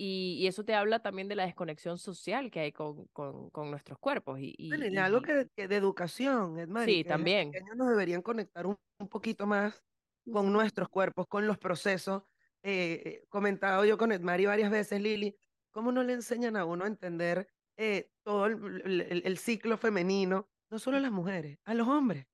Y, 0.02 0.38
y 0.40 0.46
eso 0.46 0.64
te 0.64 0.74
habla 0.74 1.00
también 1.00 1.28
de 1.28 1.34
la 1.34 1.44
desconexión 1.44 1.98
social 1.98 2.50
que 2.50 2.60
hay 2.60 2.72
con, 2.72 3.04
con, 3.08 3.50
con 3.50 3.70
nuestros 3.70 3.98
cuerpos. 3.98 4.40
Y, 4.40 4.54
y, 4.56 4.96
algo 4.96 5.20
que, 5.20 5.68
de 5.68 5.76
educación, 5.76 6.58
Edmari, 6.58 6.90
Sí, 6.90 7.04
también. 7.04 7.52
Los 7.52 7.76
nos 7.76 7.90
deberían 7.90 8.22
conectar 8.22 8.66
un, 8.66 8.78
un, 8.98 9.08
poquito 9.08 9.46
más 9.46 9.84
con 10.32 10.50
nuestros 10.50 10.88
cuerpos, 10.88 11.26
con 11.26 11.46
los 11.46 11.58
procesos. 11.58 12.22
Eh, 12.62 13.02
eh 13.04 13.24
comentado 13.28 13.84
yo 13.84 13.98
con 13.98 14.10
Edmari 14.10 14.46
varias 14.46 14.70
veces, 14.70 15.02
Lili, 15.02 15.36
¿cómo 15.70 15.92
no 15.92 16.02
le 16.02 16.14
enseñan 16.14 16.56
a 16.56 16.64
uno 16.64 16.84
a 16.84 16.88
entender 16.88 17.46
eh, 17.76 18.08
todo 18.22 18.46
el, 18.46 18.82
el, 18.86 19.22
el, 19.22 19.36
ciclo 19.36 19.76
femenino, 19.76 20.48
no 20.70 20.78
solo 20.78 20.96
a 20.96 21.00
las 21.00 21.12
mujeres, 21.12 21.58
a 21.64 21.74
los 21.74 21.86
hombres, 21.86 22.26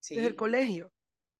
desde 0.00 0.28
el 0.28 0.34
colegio. 0.34 0.90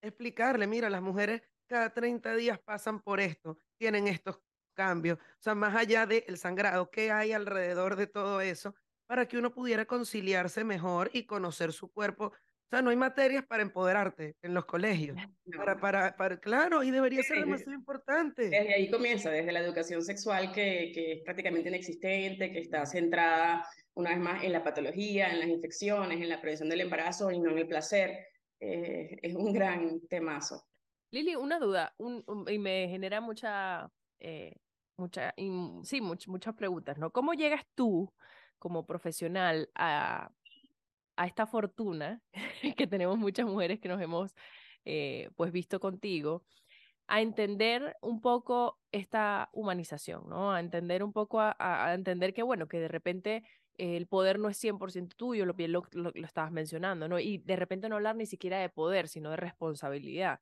Explicarle, 0.02 0.67
mira, 0.67 0.91
las 0.91 1.00
mujeres 1.00 1.41
cada 1.67 1.95
30 1.95 2.35
días 2.35 2.59
pasan 2.59 3.00
por 3.00 3.21
esto, 3.21 3.59
tienen 3.79 4.07
estos 4.07 4.38
cambios, 4.73 5.19
o 5.19 5.23
sea, 5.41 5.55
más 5.55 5.75
allá 5.75 6.07
del 6.07 6.37
sangrado, 6.38 6.91
¿qué 6.91 7.11
hay 7.12 7.33
alrededor 7.33 7.97
de 7.97 8.07
todo 8.07 8.41
eso? 8.41 8.75
Para 9.07 9.26
que 9.26 9.38
uno 9.38 9.52
pudiera 9.52 9.85
conciliarse 9.87 10.64
mejor 10.64 11.11
y 11.12 11.25
conocer 11.26 11.73
su 11.73 11.93
cuerpo. 11.93 12.26
O 12.26 12.75
sea, 12.75 12.81
no 12.81 12.88
hay 12.88 12.97
materias 12.97 13.45
para 13.47 13.62
empoderarte 13.62 14.37
en 14.41 14.55
los 14.55 14.64
colegios. 14.64 15.17
Para, 15.57 15.79
para, 15.79 16.17
para, 16.17 16.41
claro, 16.41 16.83
y 16.83 16.91
debería 16.91 17.23
ser 17.23 17.37
Desde, 17.37 17.45
demasiado 17.45 17.73
importante. 17.75 18.43
desde 18.49 18.75
ahí 18.75 18.91
comienza, 18.91 19.31
desde 19.31 19.52
la 19.52 19.61
educación 19.61 20.02
sexual 20.02 20.50
que, 20.52 20.91
que 20.95 21.12
es 21.12 21.23
prácticamente 21.23 21.69
inexistente, 21.69 22.50
que 22.50 22.61
está 22.61 22.87
centrada 22.87 23.67
una 23.95 24.11
vez 24.11 24.19
más 24.21 24.43
en 24.43 24.52
la 24.52 24.64
patología, 24.64 25.29
en 25.31 25.41
las 25.41 25.49
infecciones, 25.49 26.23
en 26.23 26.29
la 26.31 26.41
prevención 26.41 26.71
del 26.71 26.81
embarazo 26.81 27.31
y 27.31 27.38
no 27.38 27.50
en 27.50 27.59
el 27.59 27.67
placer. 27.69 28.26
Eh, 28.59 29.19
es 29.21 29.35
un 29.35 29.52
gran 29.52 30.00
temazo. 30.09 30.64
Lili, 31.11 31.37
una 31.37 31.59
duda, 31.59 31.95
un, 31.99 32.25
un- 32.26 32.49
y 32.49 32.59
me 32.59 32.88
genera 32.88 33.21
mucha, 33.21 33.91
eh, 34.23 34.57
sí, 35.85 36.00
much- 36.00 36.29
muchas 36.29 36.55
preguntas, 36.55 36.99
¿no? 36.99 37.11
¿Cómo 37.12 37.35
llegas 37.35 37.64
tú 37.75 38.12
como 38.59 38.87
profesional 38.87 39.71
a, 39.75 40.31
a 41.17 41.26
esta 41.26 41.47
fortuna 41.47 42.23
que 42.76 42.87
tenemos 42.87 43.19
muchas 43.19 43.47
mujeres 43.47 43.81
que 43.81 43.88
nos 43.88 44.00
hemos 44.00 44.35
eh, 44.85 45.31
pues 45.37 45.52
visto 45.52 45.81
contigo, 45.81 46.45
a 47.09 47.21
entender 47.21 47.97
un 48.00 48.21
poco 48.21 48.81
esta 48.93 49.50
humanización, 49.52 50.29
¿no? 50.29 50.52
A 50.52 50.61
entender 50.61 51.05
un 51.05 51.12
poco, 51.12 51.41
a, 51.41 51.93
entender 51.95 52.33
que, 52.33 52.43
bueno, 52.43 52.69
que 52.69 52.81
de 52.81 52.88
repente 52.88 53.45
el 53.76 54.07
poder 54.07 54.38
no 54.38 54.49
es 54.49 54.57
100% 54.59 55.17
tuyo, 55.17 55.47
lo, 55.47 55.55
lo, 55.59 55.83
lo 55.93 56.26
estabas 56.26 56.52
mencionando, 56.52 57.09
¿no? 57.09 57.19
Y 57.19 57.38
de 57.38 57.57
repente 57.57 57.88
no 57.88 57.97
hablar 57.97 58.17
ni 58.17 58.26
siquiera 58.26 58.59
de 58.61 58.69
poder, 58.69 59.09
sino 59.09 59.31
de 59.31 59.37
responsabilidad 59.37 60.41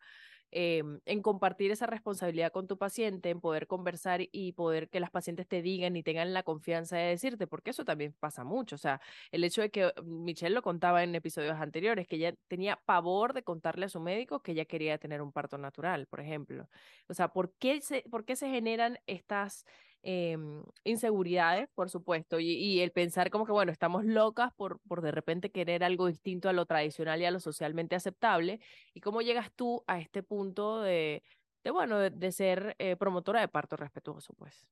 em, 0.50 1.00
en 1.04 1.22
compartir 1.22 1.70
esa 1.70 1.86
responsabilidad 1.86 2.52
con 2.52 2.66
tu 2.66 2.78
paciente, 2.78 3.30
en 3.30 3.40
poder 3.40 3.66
conversar 3.66 4.20
y 4.32 4.52
poder 4.52 4.88
que 4.88 5.00
las 5.00 5.10
pacientes 5.10 5.46
te 5.46 5.62
digan 5.62 5.96
y 5.96 6.02
tengan 6.02 6.32
la 6.34 6.42
confianza 6.42 6.96
de 6.96 7.04
decirte, 7.08 7.46
porque 7.46 7.70
eso 7.70 7.84
también 7.84 8.14
pasa 8.18 8.44
mucho. 8.44 8.74
O 8.76 8.78
sea, 8.78 9.00
el 9.30 9.44
hecho 9.44 9.62
de 9.62 9.70
que 9.70 9.92
Michelle 10.04 10.54
lo 10.54 10.62
contaba 10.62 11.02
en 11.02 11.14
episodios 11.14 11.56
anteriores, 11.60 12.06
que 12.06 12.16
ella 12.16 12.34
tenía 12.48 12.76
pavor 12.84 13.32
de 13.34 13.42
contarle 13.42 13.86
a 13.86 13.88
su 13.88 14.00
médico 14.00 14.42
que 14.42 14.52
ella 14.52 14.64
quería 14.64 14.98
tener 14.98 15.22
un 15.22 15.32
parto 15.32 15.58
natural, 15.58 16.06
por 16.06 16.20
ejemplo. 16.20 16.68
O 17.08 17.14
sea, 17.14 17.28
¿por 17.28 17.52
qué 17.54 17.80
se, 17.80 18.02
por 18.10 18.24
qué 18.24 18.36
se 18.36 18.48
generan 18.48 18.98
estas 19.06 19.64
em, 20.02 20.62
inseguridades, 20.84 21.68
por 21.74 21.90
supuesto, 21.90 22.40
y, 22.40 22.80
el 22.80 22.92
pensar 22.92 23.30
como 23.30 23.44
que, 23.46 23.52
bueno, 23.52 23.72
estamos 23.72 24.04
locas 24.04 24.52
por, 24.54 24.80
por 24.80 25.02
de 25.02 25.12
repente 25.12 25.50
querer 25.50 25.84
algo 25.84 26.06
distinto 26.06 26.48
a 26.48 26.52
lo 26.52 26.66
tradicional 26.66 27.20
y 27.20 27.24
a 27.24 27.30
lo 27.30 27.40
socialmente 27.40 27.96
aceptable? 27.96 28.60
¿Y 28.94 29.00
cómo 29.00 29.22
llegas 29.22 29.52
tú 29.52 29.82
a 29.86 30.00
este 30.00 30.22
punto 30.22 30.80
de, 30.80 31.22
de 31.64 31.70
bueno, 31.70 31.98
de, 31.98 32.32
ser 32.32 32.74
eh, 32.78 32.96
promotora 32.96 33.40
de 33.40 33.48
parto 33.48 33.76
respetuoso, 33.76 34.34
pues? 34.34 34.66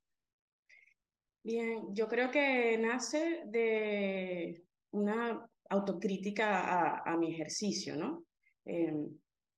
Bien, 1.43 1.95
yo 1.95 2.09
creo 2.09 2.31
que 2.31 2.77
nace 2.79 3.43
de 3.47 4.65
una 4.91 5.49
autocrítica 5.71 6.61
a, 6.61 7.13
a 7.13 7.17
mi 7.17 7.33
ejercicio, 7.33 7.97
¿no? 7.97 8.25
Em, 8.65 9.09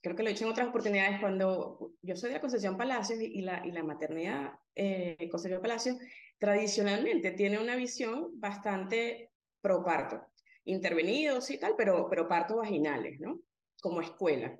creo 0.00 0.16
que 0.16 0.22
lo 0.22 0.28
he 0.28 0.32
dicho 0.32 0.44
en 0.44 0.50
otras 0.50 0.68
oportunidades 0.68 1.20
cuando 1.20 1.92
yo 2.02 2.16
soy 2.16 2.30
de 2.30 2.36
la 2.36 2.40
Concepción 2.40 2.76
Palacios 2.76 3.20
y, 3.20 3.42
la, 3.42 3.66
y 3.66 3.72
la 3.72 3.82
maternidad 3.82 4.52
eh, 4.74 5.28
Concepción 5.30 5.60
Palacios 5.60 5.96
tradicionalmente 6.38 7.32
tiene 7.32 7.58
una 7.58 7.76
visión 7.76 8.40
bastante 8.40 9.30
pro 9.60 9.84
parto, 9.84 10.26
intervenidos 10.64 11.50
y 11.50 11.58
tal, 11.58 11.74
pero, 11.76 12.08
pero 12.08 12.28
partos 12.28 12.56
vaginales, 12.56 13.20
¿no? 13.20 13.40
Como 13.82 14.00
escuela. 14.00 14.58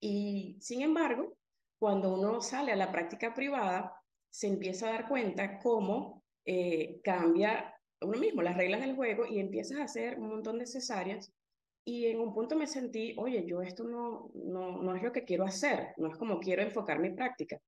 Y 0.00 0.58
sin 0.60 0.82
embargo, 0.82 1.36
cuando 1.78 2.14
uno 2.14 2.40
sale 2.40 2.72
a 2.72 2.76
la 2.76 2.90
práctica 2.90 3.32
privada, 3.32 3.94
se 4.28 4.48
empieza 4.48 4.88
a 4.88 4.92
dar 4.92 5.08
cuenta 5.08 5.58
cómo 5.60 6.24
eh, 6.44 7.00
cambia 7.04 7.76
uno 8.00 8.18
mismo 8.18 8.42
las 8.42 8.56
reglas 8.56 8.80
del 8.80 8.96
juego 8.96 9.26
y 9.26 9.38
empiezas 9.38 9.78
a 9.78 9.84
hacer 9.84 10.18
un 10.18 10.28
montón 10.28 10.58
de 10.58 10.66
cesáreas. 10.66 11.32
Y 11.84 12.06
en 12.06 12.20
un 12.20 12.32
punto 12.32 12.56
me 12.56 12.66
sentí, 12.66 13.14
oye, 13.16 13.44
yo 13.44 13.60
esto 13.60 13.84
no, 13.84 14.30
no, 14.34 14.82
no 14.82 14.94
es 14.94 15.02
lo 15.02 15.10
que 15.10 15.24
quiero 15.24 15.44
hacer, 15.44 15.88
no 15.96 16.08
es 16.08 16.16
como 16.16 16.38
quiero 16.38 16.62
enfocar 16.62 17.00
mi 17.00 17.10
práctica. 17.10 17.60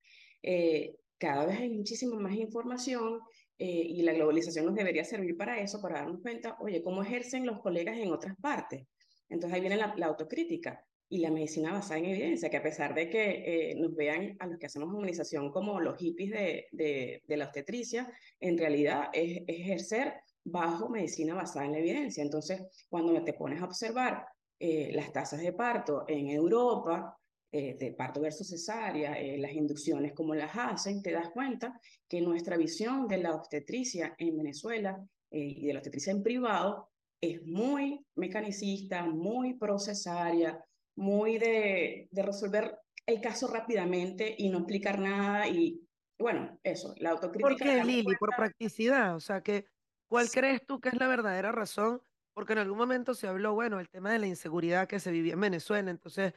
Eh, 0.43 0.95
cada 1.19 1.47
vez 1.47 1.59
hay 1.59 1.71
muchísima 1.71 2.17
más 2.21 2.35
información 2.35 3.21
eh, 3.59 3.67
y 3.67 4.03
la 4.03 4.13
globalización 4.13 4.67
nos 4.67 4.75
debería 4.75 5.05
servir 5.05 5.37
para 5.37 5.59
eso, 5.59 5.81
para 5.81 6.01
darnos 6.01 6.21
cuenta, 6.21 6.57
oye, 6.61 6.83
cómo 6.83 7.03
ejercen 7.03 7.47
los 7.47 7.61
colegas 7.61 7.99
en 7.99 8.13
otras 8.13 8.37
partes. 8.41 8.87
Entonces 9.29 9.55
ahí 9.55 9.61
viene 9.61 9.77
la, 9.77 10.07
autocrítica 10.07 10.85
y 11.09 11.19
la 11.19 11.31
medicina 11.31 11.73
basada 11.73 11.99
en 11.99 12.07
evidencia, 12.07 12.51
que 12.51 12.57
a 12.57 12.63
pesar 12.63 12.95
de 12.95 13.09
que 13.11 13.71
eh, 13.71 13.75
nos 13.77 13.95
vean 13.95 14.37
a 14.39 14.47
los 14.47 14.59
que 14.59 14.67
hacemos 14.67 14.93
humanización 14.93 15.51
como 15.51 15.81
los 15.81 15.99
hippies 15.99 16.31
de, 16.31 16.67
de, 16.73 17.23
de 17.27 17.37
la 17.37 17.47
obstetricia, 17.47 18.13
en 18.39 18.59
realidad 18.59 19.09
es, 19.13 19.43
ejercer 19.47 20.15
bajo 20.45 20.89
medicina 20.89 21.35
basada 21.35 21.67
en 21.67 21.73
la 21.73 21.79
evidencia. 21.79 22.23
Entonces, 22.23 22.63
cuando 22.89 23.23
te 23.25 23.33
pones 23.33 23.61
a 23.61 23.65
observar 23.65 24.27
eh, 24.59 24.91
las 24.93 25.13
tasas 25.13 25.41
de 25.41 25.53
parto 25.53 26.05
en 26.07 26.29
Europa, 26.29 27.17
eh, 27.51 27.77
de 27.79 27.93
parto 27.93 28.21
versus 28.21 28.49
cesárea, 28.49 29.19
eh, 29.19 29.39
las 29.39 29.53
inducciones 29.53 30.13
como 30.13 30.35
las 30.35 30.57
hacen, 30.57 31.03
te 31.03 31.13
das 31.13 31.31
cuenta 31.31 31.81
que 32.09 32.21
nuestra 32.21 32.57
visión 32.57 33.09
de 33.09 33.19
la 33.19 33.35
obstetricia 33.35 34.15
en 34.19 34.37
Venezuela 34.37 35.03
y 35.31 35.67
de 35.67 35.73
la 35.73 35.81
obstetricia 35.81 36.13
en 36.13 36.23
privado 36.23 36.91
es 37.21 37.45
muy 37.45 38.05
mecanicista, 38.15 39.05
muy 39.05 39.55
procesaria, 39.55 40.65
muy 40.97 41.39
de, 41.39 42.07
de, 42.11 42.23
resolver 42.23 42.79
el 43.05 43.21
caso 43.21 43.49
rápidamente 43.49 44.33
y 44.39 44.49
no 44.49 44.59
explicar 44.59 45.01
nada 45.01 45.49
y 45.49 45.85
bueno, 46.19 46.59
eso, 46.63 46.95
la 46.99 47.11
autocrítica. 47.11 47.49
¿Por 47.49 47.59
qué, 47.59 47.85
Lili? 47.85 48.17
Por 48.17 48.31
practicidad, 48.37 49.17
o 49.17 49.21
sea, 49.21 49.43
que, 49.43 49.67
¿cuál 50.09 50.31
crees 50.31 50.65
tú 50.67 50.81
que 50.81 50.89
es 50.89 50.97
la 50.97 51.09
verdadera 51.09 51.53
razón? 51.53 52.03
Porque 52.33 52.53
en 52.53 52.61
algún 52.61 52.79
momento 52.79 53.15
se 53.15 53.29
habló, 53.29 53.55
bueno, 53.55 53.81
el 53.81 53.89
tema 53.89 54.13
de 54.13 54.19
la 54.19 54.27
inseguridad 54.27 54.89
que 54.89 55.01
se 55.01 55.11
vivía 55.11 55.35
en 55.35 55.41
Venezuela, 55.41 55.91
entonces, 55.91 56.35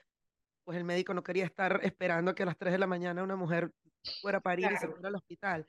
pues 0.64 0.78
el 0.78 0.84
médico 0.84 1.14
no 1.14 1.24
quería 1.24 1.46
estar 1.46 1.80
esperando 1.84 2.32
a 2.32 2.36
que 2.36 2.44
a 2.44 2.48
las 2.48 2.58
3 2.58 2.74
de 2.74 2.80
la 2.80 2.88
mañana 2.88 3.24
una 3.24 3.36
mujer 3.36 3.74
fuera 4.22 4.38
a 4.38 4.42
parir 4.42 4.68
claro. 4.68 4.76
y 4.76 4.80
se 4.80 4.88
fuera 4.88 5.10
al 5.10 5.16
hospital. 5.16 5.68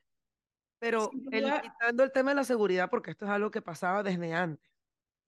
Pero 0.78 1.10
el, 1.32 1.50
quitando 1.60 2.04
el 2.04 2.12
tema 2.12 2.30
de 2.30 2.36
la 2.36 2.44
seguridad, 2.44 2.88
porque 2.90 3.10
esto 3.10 3.24
es 3.24 3.30
algo 3.30 3.50
que 3.50 3.62
pasaba 3.62 4.02
desde 4.02 4.32
antes 4.32 4.68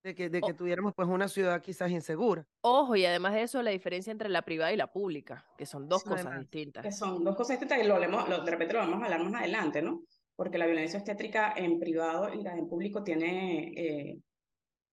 de 0.02 0.14
que, 0.14 0.30
de 0.30 0.40
que 0.40 0.52
oh. 0.52 0.56
tuviéramos 0.56 0.94
pues 0.94 1.08
una 1.08 1.28
ciudad 1.28 1.60
quizás 1.60 1.90
insegura. 1.90 2.46
Ojo, 2.62 2.96
y 2.96 3.04
además 3.04 3.34
de 3.34 3.42
eso, 3.42 3.62
la 3.62 3.70
diferencia 3.70 4.10
entre 4.10 4.28
la 4.28 4.42
privada 4.42 4.72
y 4.72 4.76
la 4.76 4.90
pública, 4.90 5.44
que 5.56 5.66
son 5.66 5.88
dos 5.88 6.04
cosas 6.04 6.38
distintas. 6.38 6.82
Que 6.82 6.92
son 6.92 7.22
dos 7.24 7.36
cosas 7.36 7.58
distintas 7.58 7.84
y 7.84 7.88
lo, 7.88 7.98
lo, 7.98 8.44
de 8.44 8.50
repente 8.50 8.74
lo 8.74 8.80
vamos 8.80 9.02
a 9.02 9.04
hablar 9.04 9.24
más 9.24 9.42
adelante, 9.42 9.82
¿no? 9.82 10.02
Porque 10.40 10.56
la 10.56 10.64
violencia 10.64 10.98
obstétrica 10.98 11.52
en 11.54 11.78
privado 11.78 12.32
y 12.32 12.42
la 12.42 12.54
en 12.54 12.66
público 12.66 13.04
tiene 13.04 13.74
eh, 13.76 14.18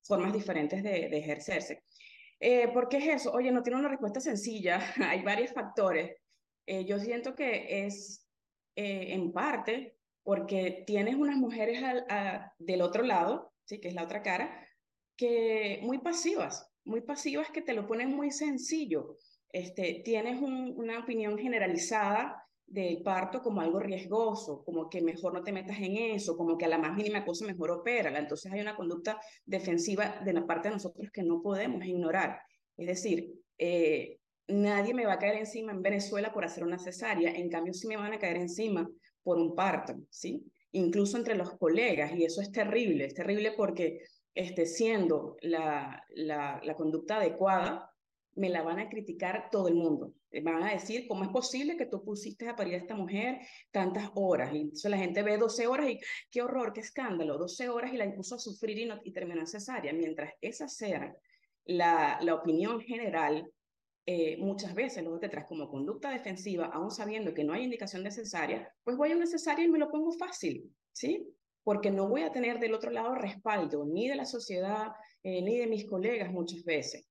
formas 0.04 0.34
diferentes 0.34 0.84
de, 0.84 1.06
ejercerse. 1.06 1.86
Eh, 2.38 2.68
¿Por 2.68 2.89
qué 2.89 2.98
es 2.98 3.22
eso? 3.22 3.32
Oye, 3.32 3.50
no 3.50 3.63
tiene 3.63 3.80
una 3.80 3.88
respuesta 3.88 4.20
sencilla, 4.20 4.82
hay 5.10 5.24
varios 5.24 5.54
factores. 5.54 6.18
Eh, 6.66 6.84
yo 6.84 7.00
siento 7.00 7.34
que 7.34 7.86
es 7.86 8.27
eh, 8.75 9.13
en 9.13 9.32
parte 9.32 9.96
porque 10.22 10.84
tienes 10.86 11.16
unas 11.16 11.38
mujeres 11.38 11.82
del 12.58 12.82
otro 12.82 13.04
lado, 13.04 13.54
¿sí? 13.63 13.80
que 13.80 13.88
es 13.88 13.94
la 13.94 14.04
otra 14.04 14.22
cara, 14.22 14.68
que 15.16 15.80
muy 15.82 16.00
pasivas, 16.00 16.70
muy 16.84 17.00
pasivas 17.00 17.51
que 17.51 17.62
te 17.62 17.74
lo 17.74 17.88
ponen 17.88 18.13
muy 18.13 18.32
sencillo. 18.32 19.16
Este, 19.54 20.01
tienes 20.04 20.42
un, 20.42 20.74
una 20.75 21.00
opinión 21.00 21.38
generalizada 21.38 22.47
del 22.68 23.02
parto 23.02 23.42
como 23.42 23.62
algo 23.62 23.80
riesgoso, 23.80 24.64
como 24.64 24.90
que 24.90 25.02
mejor 25.02 25.34
no 25.34 25.42
te 25.42 25.54
metas 25.54 25.78
en 25.80 25.96
eso, 25.96 26.36
como 26.36 26.58
que 26.58 26.66
a 26.66 26.68
la 26.70 26.78
más 26.78 26.96
mínima 26.96 27.26
cosa 27.26 27.46
mejor 27.46 27.72
opérala. 27.72 28.20
Entonces 28.20 28.52
hay 28.52 28.60
una 28.60 28.76
conducta 28.76 29.20
defensiva 29.46 30.22
de 30.24 30.34
la 30.34 30.46
parte 30.46 30.68
de 30.68 30.76
nosotros 30.76 31.10
que 31.12 31.24
no 31.24 31.42
podemos 31.42 31.86
ignorar. 31.86 32.42
Es 32.76 32.88
decir, 32.88 33.34
eh, 33.58 34.20
nadie 34.48 34.94
me 34.94 35.06
va 35.06 35.14
a 35.14 35.20
caer 35.20 35.36
encima 35.36 35.72
en 35.72 35.82
Venezuela 35.82 36.34
por 36.34 36.46
hacer 36.46 36.64
una 36.64 36.78
cesárea, 36.78 37.32
en 37.32 37.50
cambio 37.50 37.74
sí 37.74 37.88
me 37.88 37.98
van 37.98 38.14
a 38.14 38.20
caer 38.20 38.38
encima 38.38 38.88
por 39.24 39.38
un 39.38 39.56
parto, 39.56 39.96
¿sí? 40.10 40.46
Incluso 40.72 41.18
entre 41.18 41.36
los 41.36 41.58
colegas, 41.58 42.14
y 42.14 42.24
eso 42.24 42.42
es 42.42 42.52
terrible, 42.52 43.06
es 43.06 43.14
terrible 43.14 43.54
porque 43.54 44.02
este, 44.34 44.66
siendo 44.66 45.38
la, 45.42 46.04
la, 46.10 46.62
la, 46.64 46.76
conducta 46.76 47.18
adecuada, 47.18 47.90
me 48.38 48.50
la 48.50 48.62
van 48.62 48.79
a 48.79 48.88
criticar 48.88 49.50
todo 49.51 49.67
el 49.67 49.75
mundo. 49.75 50.13
Me 50.32 50.41
van 50.41 50.63
a 50.63 50.72
decir, 50.72 51.08
¿cómo 51.08 51.24
es 51.24 51.29
posible 51.29 51.75
que 51.75 51.88
tú 51.88 52.03
pusiste 52.03 52.48
a 52.48 52.56
parir 52.56 52.75
a 52.75 52.77
esta 52.77 52.96
mujer 52.96 53.39
tantas 53.72 54.10
horas? 54.15 54.53
Y 54.53 54.62
entonces 54.62 54.89
la 54.91 54.98
gente 54.98 55.24
ve 55.24 55.38
12 55.38 55.67
horas 55.67 55.89
y 55.89 56.00
qué 56.32 56.41
horror, 56.41 56.72
qué 56.74 56.82
escándalo, 56.82 57.38
12 57.38 57.70
horas 57.70 57.94
y 57.94 57.98
la 57.98 58.06
impuso 58.06 58.36
a 58.36 58.39
sufrir 58.39 58.77
y, 58.77 58.86
no, 58.86 59.00
y 59.03 59.12
terminó 59.12 59.41
en. 59.41 59.94
Mientras 59.94 60.34
esa 60.39 60.67
sea 60.67 61.15
la, 61.65 62.20
la 62.22 62.36
opinión 62.36 62.79
general, 62.79 63.51
eh, 64.06 64.38
muchas 64.38 64.74
veces 64.74 65.03
los 65.03 65.20
detrás 65.20 65.46
como 65.46 65.67
conducta 65.67 66.12
defensiva, 66.12 66.67
aún 66.67 66.91
sabiendo 66.91 67.34
que 67.34 67.44
no 67.44 67.53
hay 67.53 67.63
indicación 67.63 68.03
de 68.03 68.12
cesárea, 68.12 68.72
pues 68.84 68.96
voy 68.96 69.12
a 69.12 69.15
una 69.15 69.25
cesárea 69.25 69.65
y 69.65 69.70
me 69.70 69.79
lo 69.79 69.89
pongo 69.89 70.12
fácil, 70.13 70.72
¿sí? 70.94 71.27
porque 71.67 71.91
no 71.91 72.08
voy 72.08 72.22
a 72.22 72.32
tener 72.32 72.60
del 72.60 72.74
otro 72.74 72.91
lado 72.91 73.13
respaldo 73.13 73.84
ni 73.84 74.08
de 74.08 74.15
la 74.15 74.24
sociedad 74.24 74.94
eh, 75.22 75.41
ni 75.41 75.58
de 75.58 75.67
mis 75.67 75.86
colegas 75.86 76.32
muchas 76.32 76.63
veces. 76.63 77.06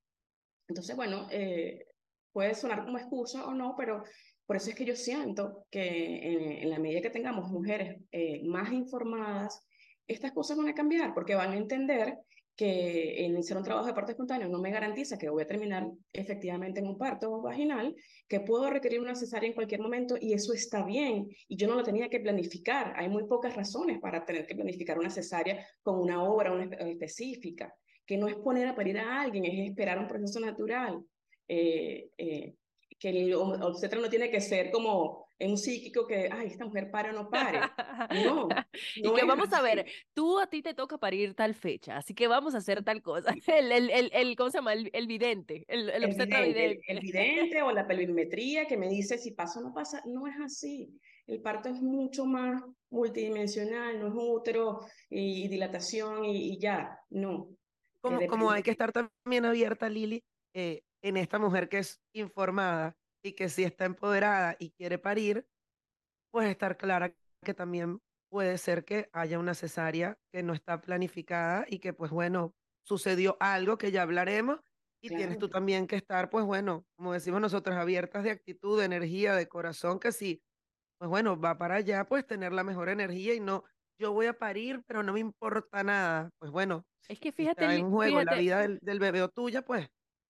Entonces, 0.69 0.97
bueno, 0.97 1.29
eh, 1.31 1.87
puede 2.33 2.55
sonar 2.55 2.85
como 2.85 2.99
excusa 2.99 3.47
o 3.47 3.55
no, 3.55 3.75
pero 3.77 4.03
por 4.47 4.57
eso 4.57 4.71
es 4.71 4.77
que 4.77 4.85
yo 4.85 4.95
siento 4.95 5.67
que 5.71 6.63
en, 6.63 6.71
la 6.71 6.79
medida 6.79 7.01
que 7.01 7.11
tengamos 7.11 7.51
mujeres 7.51 8.01
eh, 8.13 8.43
más 8.45 8.73
informadas, 8.73 9.67
estas 10.07 10.33
cosas 10.33 10.57
van 10.57 10.69
a 10.69 10.75
cambiar 10.75 11.15
porque 11.15 11.35
van 11.35 11.53
a 11.53 11.57
entender 11.57 12.19
que 12.57 13.23
iniciar 13.23 13.59
un 13.59 13.65
trabajo 13.65 13.87
de 13.87 13.93
parto 13.93 14.13
espontáneo 14.13 14.49
no 14.49 14.59
me 14.59 14.71
garantiza 14.71 15.19
que 15.19 15.29
voy 15.29 15.43
a 15.43 15.47
terminar 15.47 15.87
efectivamente 16.13 16.81
en 16.81 16.87
un 16.87 16.97
parto 16.97 17.43
vaginal, 17.43 17.95
que 18.27 18.41
puedo 18.41 18.71
requerir 18.71 19.01
una 19.01 19.15
cesárea 19.15 19.49
en 19.49 19.55
cualquier 19.55 19.81
momento 19.81 20.17
y 20.19 20.33
eso 20.33 20.55
está 20.55 20.83
bien 20.83 21.29
y 21.49 21.57
yo 21.57 21.69
no 21.69 21.75
lo 21.75 21.83
tenía 21.83 22.09
que 22.09 22.21
planificar. 22.21 22.95
Hay 22.97 23.11
muy 23.11 23.25
pocas 23.25 23.55
razones 23.55 24.01
para 24.01 24.25
tener 24.25 24.47
que 24.47 24.55
planificar 24.55 24.99
una 24.99 25.11
cesárea 25.11 25.67
con 25.83 26.01
una 26.01 26.23
obra 26.23 26.53
específica, 26.81 27.75
que 28.07 28.17
no 28.17 28.29
es 28.29 28.37
poner 28.37 28.69
a 28.69 28.75
parir 28.75 28.99
a 28.99 29.23
alguien, 29.23 29.45
es 29.45 29.69
esperar 29.71 29.99
un 29.99 30.09
proceso 30.09 30.41
natural. 30.41 31.05
Eh, 31.49 32.11
eh, 32.19 32.55
que 32.99 33.11
el 33.11 33.35
obstetra 33.35 34.01
no 34.01 34.09
tiene 34.09 34.31
que 34.31 34.41
ser 34.41 34.71
como 34.71 35.27
un 35.39 35.59
psíquico 35.59 36.07
que, 36.07 36.31
ay, 36.33 36.47
esta 36.47 36.65
mujer 36.65 36.91
para 36.91 37.11
o 37.11 37.13
no 37.13 37.29
pare. 37.29 37.61
No. 38.25 38.49
y 38.97 39.13
que 39.13 39.25
vamos 39.25 39.53
a 39.53 39.61
ver, 39.61 39.87
tú 40.15 40.39
a 40.39 40.47
ti 40.47 40.63
te 40.63 40.73
toca 40.73 40.97
parir 40.97 41.35
tal 41.35 41.55
fecha, 41.55 41.99
así 41.99 42.15
que 42.15 42.27
vamos 42.27 42.55
a 42.55 42.59
hacer 42.59 42.83
tal 42.83 43.03
cosa. 43.03 43.35
El, 43.47 43.73
el, 43.73 43.91
el, 43.91 44.11
el 44.13 44.37
¿cómo 44.37 44.51
se 44.51 44.59
llama? 44.59 44.73
El, 44.73 45.07
vidente, 45.07 45.65
el, 45.69 45.91
el, 45.91 46.05
obstetra 46.05 46.41
vidente. 46.41 46.81
El, 46.89 47.01
vidente 47.01 47.63
o 47.63 47.71
la 47.71 47.87
pelvimetría 47.87 48.67
que 48.67 48.77
me 48.77 48.89
dice 48.89 49.19
si 49.19 49.33
pasa 49.33 49.61
o 49.61 49.63
no 49.63 49.75
pasa. 49.75 50.03
No 50.07 50.27
es 50.27 50.35
así. 50.43 50.91
El 51.27 51.41
parto 51.41 51.69
es 51.69 51.81
mucho 51.83 52.25
más 52.25 52.63
multidimensional, 52.91 53.99
no 53.99 54.09
es 54.09 54.15
útero 54.17 54.81
y, 55.11 55.49
dilatación 55.49 56.25
y, 56.25 56.59
ya, 56.59 56.99
no. 57.11 57.49
Como, 58.07 58.27
como 58.29 58.51
hay 58.51 58.63
que 58.63 58.71
estar 58.71 58.93
también 58.93 59.45
abierta, 59.45 59.89
Lili, 59.89 60.25
eh, 60.55 60.83
en 61.03 61.17
esta 61.17 61.39
mujer 61.39 61.69
que 61.69 61.79
es 61.79 62.01
informada 62.15 62.97
y 63.23 63.33
que 63.33 63.49
si 63.49 63.65
está 63.65 63.85
empoderada 63.85 64.57
y 64.59 64.71
quiere 64.71 64.99
parir, 64.99 65.49
pues 66.31 66.49
estar 66.49 66.77
clara 66.77 67.15
que 67.43 67.55
también 67.55 68.01
puede 68.29 68.59
ser 68.59 68.85
que 68.85 69.09
haya 69.13 69.39
una 69.39 69.55
cesárea 69.55 70.19
que 70.33 70.43
no 70.43 70.53
está 70.53 70.81
planificada 70.81 71.65
y 71.69 71.79
que 71.79 71.93
pues 71.93 72.11
bueno, 72.11 72.55
sucedió 72.85 73.37
algo 73.41 73.79
que 73.79 73.91
ya 73.91 74.03
hablaremos 74.03 74.61
y 75.01 75.09
tienes 75.09 75.39
tú 75.39 75.49
también 75.49 75.87
que 75.87 75.97
estar 75.97 76.31
pues 76.31 76.45
bueno, 76.45 76.87
como 76.97 77.13
decimos 77.13 77.41
nosotros, 77.41 77.77
abiertas 77.77 78.25
de 78.25 78.31
actitud, 78.31 78.79
de 78.79 78.87
energía, 78.87 79.35
de 79.35 79.49
corazón, 79.49 79.99
que 79.99 80.13
si 80.13 80.43
pues 80.99 81.11
bueno, 81.11 81.39
va 81.39 81.59
para 81.59 81.77
allá, 81.77 82.07
pues 82.07 82.27
tener 82.27 82.53
la 82.53 82.65
mejor 82.65 82.89
energía 82.89 83.35
y 83.35 83.41
no, 83.41 83.65
yo 83.99 84.12
voy 84.12 84.26
a 84.26 84.35
parir, 84.35 84.83
pero 84.87 85.03
no 85.03 85.12
me 85.12 85.21
importa 85.21 85.83
nada. 85.83 86.31
Pues 86.38 86.50
bueno, 86.50 86.85
es 87.09 87.21
que 87.21 87.33
fíjate, 87.33 87.65
está 87.65 87.75
en 87.75 87.91
juego 87.91 88.23
la 88.23 88.35
vida 88.35 88.61
del, 88.61 88.79
del 88.83 88.99
bebé 88.99 89.23
o 89.23 89.29
tuya, 89.29 89.62
pues 89.62 89.88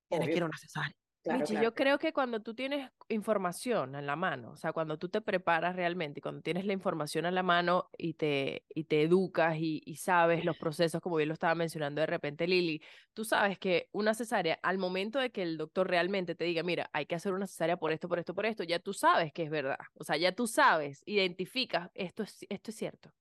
tienes 0.09 0.29
que 0.29 0.37
ir 0.37 0.43
a 0.43 0.47
una 0.47 0.59
cesárea. 0.59 0.95
yo 1.63 1.75
creo 1.75 1.99
que 1.99 2.13
cuando 2.13 2.41
tú 2.41 2.55
tienes 2.55 2.89
información 3.09 3.97
en 3.97 4.07
la 4.07 4.15
mano, 4.15 4.53
o 4.53 4.57
sea, 4.57 4.73
cuando 4.73 4.99
tú 4.99 5.09
te 5.09 5.21
preparas 5.21 5.75
realmente, 5.75 6.21
cuando 6.21 6.43
tienes 6.43 6.65
la 6.67 6.73
información 6.73 7.27
en 7.27 7.35
la 7.35 7.43
mano 7.43 7.89
y 7.97 8.15
te, 8.15 8.65
y 8.69 8.85
te 8.85 9.03
educas 9.03 9.57
y, 9.59 9.83
y, 9.85 9.97
sabes 9.97 10.45
los 10.45 10.57
procesos, 10.57 11.01
como 11.01 11.17
bien 11.17 11.29
lo 11.29 11.35
estaba 11.35 11.55
mencionando 11.55 12.01
de 12.01 12.07
repente 12.07 12.47
Lili, 12.47 12.81
tú 13.13 13.25
sabes 13.25 13.59
que 13.59 13.89
una 13.93 14.15
cesárea, 14.15 14.59
al 14.63 14.79
momento 14.79 15.19
de 15.19 15.31
que 15.31 15.43
el 15.43 15.57
doctor 15.57 15.89
realmente 15.89 16.35
te 16.35 16.45
diga, 16.45 16.63
mira, 16.63 16.91
hay 16.93 17.07
que 17.07 17.17
hacer 17.17 17.33
una 17.33 17.47
cesárea 17.47 17.77
por 17.77 17.91
esto, 17.91 18.09
por 18.09 18.19
esto, 18.19 18.35
por 18.35 18.47
esto, 18.47 18.63
ya 18.63 18.79
tú 18.79 18.93
sabes 18.93 19.33
que 19.33 19.43
es 19.43 19.51
verdad. 19.51 19.79
O 19.95 20.05
sea, 20.05 20.17
ya 20.17 20.33
tú 20.33 20.47
sabes, 20.47 21.03
identificas, 21.07 21.91
esto 21.95 22.23
es, 22.23 22.47
esto 22.49 22.71
es 22.71 22.77
cierto. 22.77 23.13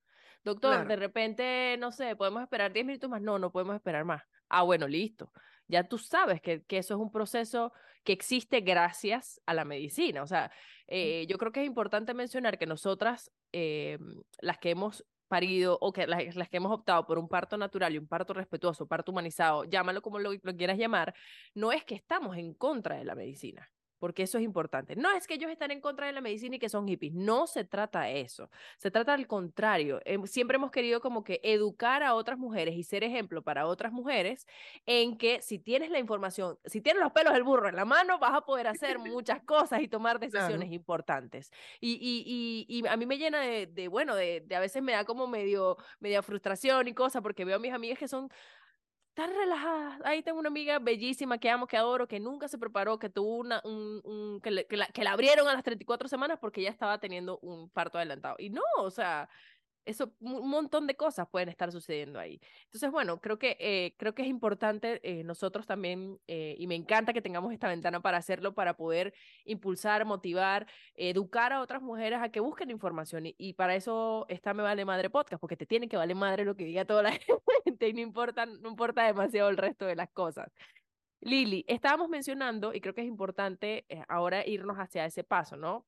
Doctor, 0.45 0.87
de 0.87 0.95
repente, 0.95 1.75
no 1.77 1.91
sé, 1.91 2.15
podemos 2.15 2.41
esperar 2.41 2.71
10 2.71 2.85
minutos 2.85 3.09
más. 3.09 3.21
No, 3.21 3.37
no 3.37 3.51
podemos 3.51 3.75
esperar 3.75 4.05
más. 4.05 4.23
Ah, 4.47 4.61
bueno, 4.61 4.87
listo 4.87 5.31
ya 5.67 5.83
tú 5.83 5.97
sabes 5.97 6.41
que, 6.41 6.63
que, 6.63 6.77
eso 6.77 6.95
es 6.95 6.99
un 6.99 7.11
proceso 7.11 7.73
que 8.03 8.13
existe 8.13 8.61
gracias 8.61 9.41
a 9.45 9.53
la 9.53 9.65
medicina. 9.65 10.23
O 10.23 10.27
sea, 10.27 10.51
eh, 10.87 11.25
yo 11.27 11.37
creo 11.37 11.51
que 11.51 11.61
es 11.61 11.67
importante 11.67 12.13
mencionar 12.13 12.57
que 12.57 12.65
nosotras, 12.65 13.31
eh, 13.51 13.97
las 14.39 14.57
que 14.59 14.71
hemos 14.71 15.05
parido 15.27 15.77
o 15.81 15.91
que 15.91 16.05
las, 16.05 16.35
las, 16.35 16.49
que 16.49 16.57
hemos 16.57 16.71
optado 16.71 17.07
por 17.07 17.17
un 17.17 17.27
parto 17.27 17.57
natural 17.57 17.93
y 17.93 17.97
un 17.97 18.07
parto 18.07 18.33
respetuoso, 18.33 18.87
parto 18.87 19.11
humanizado, 19.11 19.63
llámalo 19.65 20.01
como 20.01 20.19
lo, 20.19 20.31
lo 20.33 20.55
quieras 20.55 20.77
llamar, 20.77 21.15
no 21.55 21.71
es 21.71 21.83
que 21.83 21.95
estamos 21.95 22.37
en 22.37 22.53
contra 22.53 22.97
de 22.97 23.05
la 23.05 23.15
medicina 23.15 23.67
porque 24.05 24.21
eso 24.21 24.37
es 24.37 24.43
importante. 24.43 24.95
No 24.95 25.11
es 25.13 25.25
que 25.25 25.33
ellos 25.33 25.49
están 25.49 25.71
en 25.71 25.81
contra 25.81 26.05
de 26.05 26.13
la 26.13 26.21
medicina 26.21 26.57
y 26.57 26.59
que 26.59 26.69
son 26.69 26.87
hippies, 26.87 27.11
no 27.11 27.47
se 27.47 27.63
trata 27.63 28.01
de 28.01 28.21
eso, 28.21 28.51
se 28.77 28.91
trata 28.91 29.15
al 29.15 29.25
contrario. 29.25 29.99
Em, 30.05 30.27
siempre 30.27 30.57
hemos 30.57 30.69
querido 30.69 31.01
como 31.01 31.23
que 31.23 31.41
educar 31.41 32.03
a 32.03 32.13
otras 32.13 32.37
mujeres 32.37 32.75
y 32.75 32.83
ser 32.83 33.03
ejemplo 33.03 33.41
para 33.41 33.65
otras 33.65 33.91
mujeres 33.91 34.45
en 34.85 35.17
que 35.17 35.41
si 35.41 35.57
tienes 35.57 35.89
la 35.89 35.97
información, 35.97 36.59
si 36.65 36.81
tienes 36.81 37.01
los 37.01 37.13
pelos 37.13 37.33
del 37.33 37.41
burro 37.41 37.67
en 37.67 37.75
la 37.75 37.83
mano, 37.83 38.19
vas 38.19 38.35
a 38.35 38.41
poder 38.41 38.67
hacer 38.67 38.99
muchas 38.99 39.41
cosas 39.43 39.81
y 39.81 39.87
tomar 39.87 40.19
decisiones 40.19 40.71
importantes. 40.71 41.51
Y, 41.81 41.97
y, 41.99 42.67
y, 42.69 42.85
a 42.87 42.95
mí 42.97 43.07
me 43.07 43.17
llena 43.17 43.41
de, 43.41 43.65
de 43.65 43.87
bueno, 43.87 44.13
de, 44.13 44.41
de, 44.41 44.55
a 44.55 44.59
veces 44.59 44.83
me 44.83 44.91
da 44.91 45.03
como 45.03 45.25
medio, 45.25 45.77
media 45.99 46.21
frustración 46.21 46.87
y 46.87 46.93
cosas 46.93 47.23
porque 47.23 47.43
veo 47.43 47.55
a 47.55 47.59
mis 47.59 47.73
amigas 47.73 47.97
que 47.97 48.07
son 48.07 48.29
tan 49.15 49.33
relajada. 49.33 49.97
Ahí 50.03 50.21
tengo 50.21 50.39
una 50.39 50.49
amiga 50.49 50.77
bellísima 50.77 51.37
que 51.37 51.49
amo, 51.49 51.65
que 51.67 51.77
adoro, 51.77 52.07
que 52.07 52.19
nunca 52.19 52.47
se 52.47 52.57
preparó, 52.57 52.99
que 52.99 53.09
tuvo 53.09 53.37
una, 53.37 53.61
un, 53.63 54.39
que, 54.43 54.51
la, 54.51 54.63
que 54.63 55.03
la 55.03 55.11
abrieron 55.11 55.47
a 55.47 55.53
las 55.53 55.63
34 55.63 56.07
semanas 56.09 56.37
porque 56.39 56.61
ya 56.61 56.69
estaba 56.69 56.99
teniendo 56.99 57.39
un 57.39 57.69
parto 57.69 57.97
adelantado. 57.97 58.35
Y 58.37 58.49
no, 58.49 58.61
o 58.77 58.91
sea, 58.91 59.29
eso, 59.85 60.13
un 60.19 60.49
montón 60.49 60.87
de 60.87 60.95
cosas 60.95 61.27
pueden 61.29 61.49
estar 61.49 61.71
sucediendo 61.71 62.19
ahí. 62.19 62.39
Entonces, 62.65 62.91
bueno, 62.91 63.19
creo 63.21 63.37
que, 63.39 63.57
eh, 63.59 63.95
creo 63.97 64.13
que 64.15 64.23
es 64.23 64.27
importante 64.27 64.99
eh, 65.03 65.23
nosotros 65.23 65.65
también, 65.65 66.19
eh, 66.27 66.55
y 66.57 66.67
me 66.67 66.75
encanta 66.75 67.13
que 67.13 67.21
tengamos 67.21 67.53
esta 67.53 67.67
ventana 67.67 68.01
para 68.01 68.17
hacerlo, 68.17 68.53
para 68.53 68.75
poder 68.75 69.13
impulsar, 69.45 70.05
motivar, 70.05 70.67
educar 70.95 71.53
a 71.53 71.61
otras 71.61 71.81
mujeres 71.81 72.19
a 72.21 72.29
que 72.29 72.39
busquen 72.39 72.71
información. 72.71 73.23
Y, 73.37 73.53
para 73.53 73.75
eso 73.75 74.25
está 74.29 74.53
Me 74.53 74.63
Vale 74.63 74.85
Madre 74.85 75.09
Podcast, 75.09 75.39
porque 75.39 75.57
te 75.57 75.65
tiene 75.65 75.87
que 75.87 75.97
valer 75.97 76.15
madre 76.15 76.45
lo 76.45 76.55
que 76.55 76.65
diga 76.65 76.85
toda 76.85 77.03
la 77.03 77.11
gente 77.63 77.87
y 77.87 77.93
no 77.93 78.01
importa, 78.01 78.45
no 78.45 78.69
importa 78.69 79.03
demasiado 79.05 79.49
el 79.49 79.57
resto 79.57 79.85
de 79.85 79.95
las 79.95 80.09
cosas. 80.09 80.51
Lili, 81.21 81.65
estábamos 81.67 82.09
mencionando, 82.09 82.73
y 82.73 82.81
creo 82.81 82.93
que 82.93 83.01
es 83.01 83.07
importante 83.07 83.85
ahora 84.07 84.45
irnos 84.45 84.77
hacia 84.77 85.05
ese 85.05 85.23
paso, 85.23 85.55
¿no? 85.57 85.85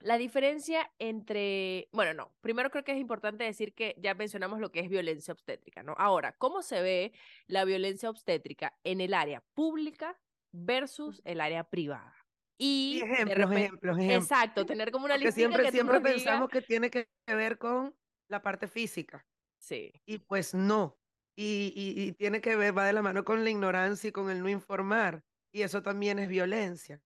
La 0.00 0.18
diferencia 0.18 0.90
entre, 0.98 1.88
bueno, 1.92 2.12
no, 2.12 2.32
primero 2.40 2.70
creo 2.70 2.84
que 2.84 2.92
es 2.92 2.98
importante 2.98 3.44
decir 3.44 3.74
que 3.74 3.94
ya 3.98 4.14
mencionamos 4.14 4.60
lo 4.60 4.70
que 4.70 4.80
es 4.80 4.88
violencia 4.88 5.32
obstétrica, 5.32 5.82
¿no? 5.82 5.94
Ahora, 5.96 6.36
¿cómo 6.36 6.62
se 6.62 6.82
ve 6.82 7.12
la 7.46 7.64
violencia 7.64 8.10
obstétrica 8.10 8.76
en 8.84 9.00
el 9.00 9.14
área 9.14 9.42
pública 9.54 10.18
versus 10.52 11.22
el 11.24 11.40
área 11.40 11.64
privada? 11.64 12.14
Y, 12.58 13.00
ejemplos, 13.02 13.50
ejemplos, 13.50 13.98
ejemplos. 13.98 14.22
Exacto, 14.22 14.66
tener 14.66 14.90
como 14.90 15.06
una 15.06 15.16
lista 15.16 15.32
siempre, 15.32 15.70
siempre 15.70 16.00
pensamos 16.00 16.48
que 16.48 16.62
tiene 16.62 16.90
que 16.90 17.08
ver 17.26 17.58
con 17.58 17.94
la 18.28 18.42
parte 18.42 18.68
física. 18.68 19.26
Sí. 19.58 19.92
Y 20.06 20.18
pues 20.18 20.54
no. 20.54 20.98
Y, 21.36 21.72
y, 21.74 22.12
tiene 22.12 22.40
que 22.40 22.54
ver, 22.54 22.76
va 22.76 22.86
de 22.86 22.92
la 22.92 23.02
mano 23.02 23.24
con 23.24 23.42
la 23.42 23.50
ignorancia 23.50 24.08
y 24.08 24.12
con 24.12 24.30
el 24.30 24.40
no 24.40 24.48
informar. 24.48 25.24
Y 25.52 25.62
eso 25.62 25.82
también 25.82 26.18
es 26.18 26.28
violencia. 26.28 27.00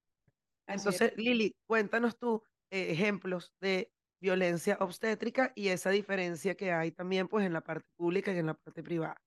Entonces, 0.67 1.13
Lili, 1.17 1.55
cuéntanos 1.65 2.17
tú, 2.17 2.43
eh, 2.71 2.91
ejemplos 2.91 3.53
de 3.59 3.91
violencia 4.21 4.77
obstétrica 4.79 5.51
y 5.55 5.69
esa 5.69 5.89
diferencia 5.91 6.55
que 6.55 6.71
hay 6.71 6.91
también 6.91 7.27
pues 7.27 7.45
en 7.45 7.53
la 7.53 7.61
parte 7.61 7.87
pública 7.95 8.33
y 8.33 8.37
en 8.37 8.47
la 8.47 8.53
parte 8.53 8.83
privada. 8.83 9.21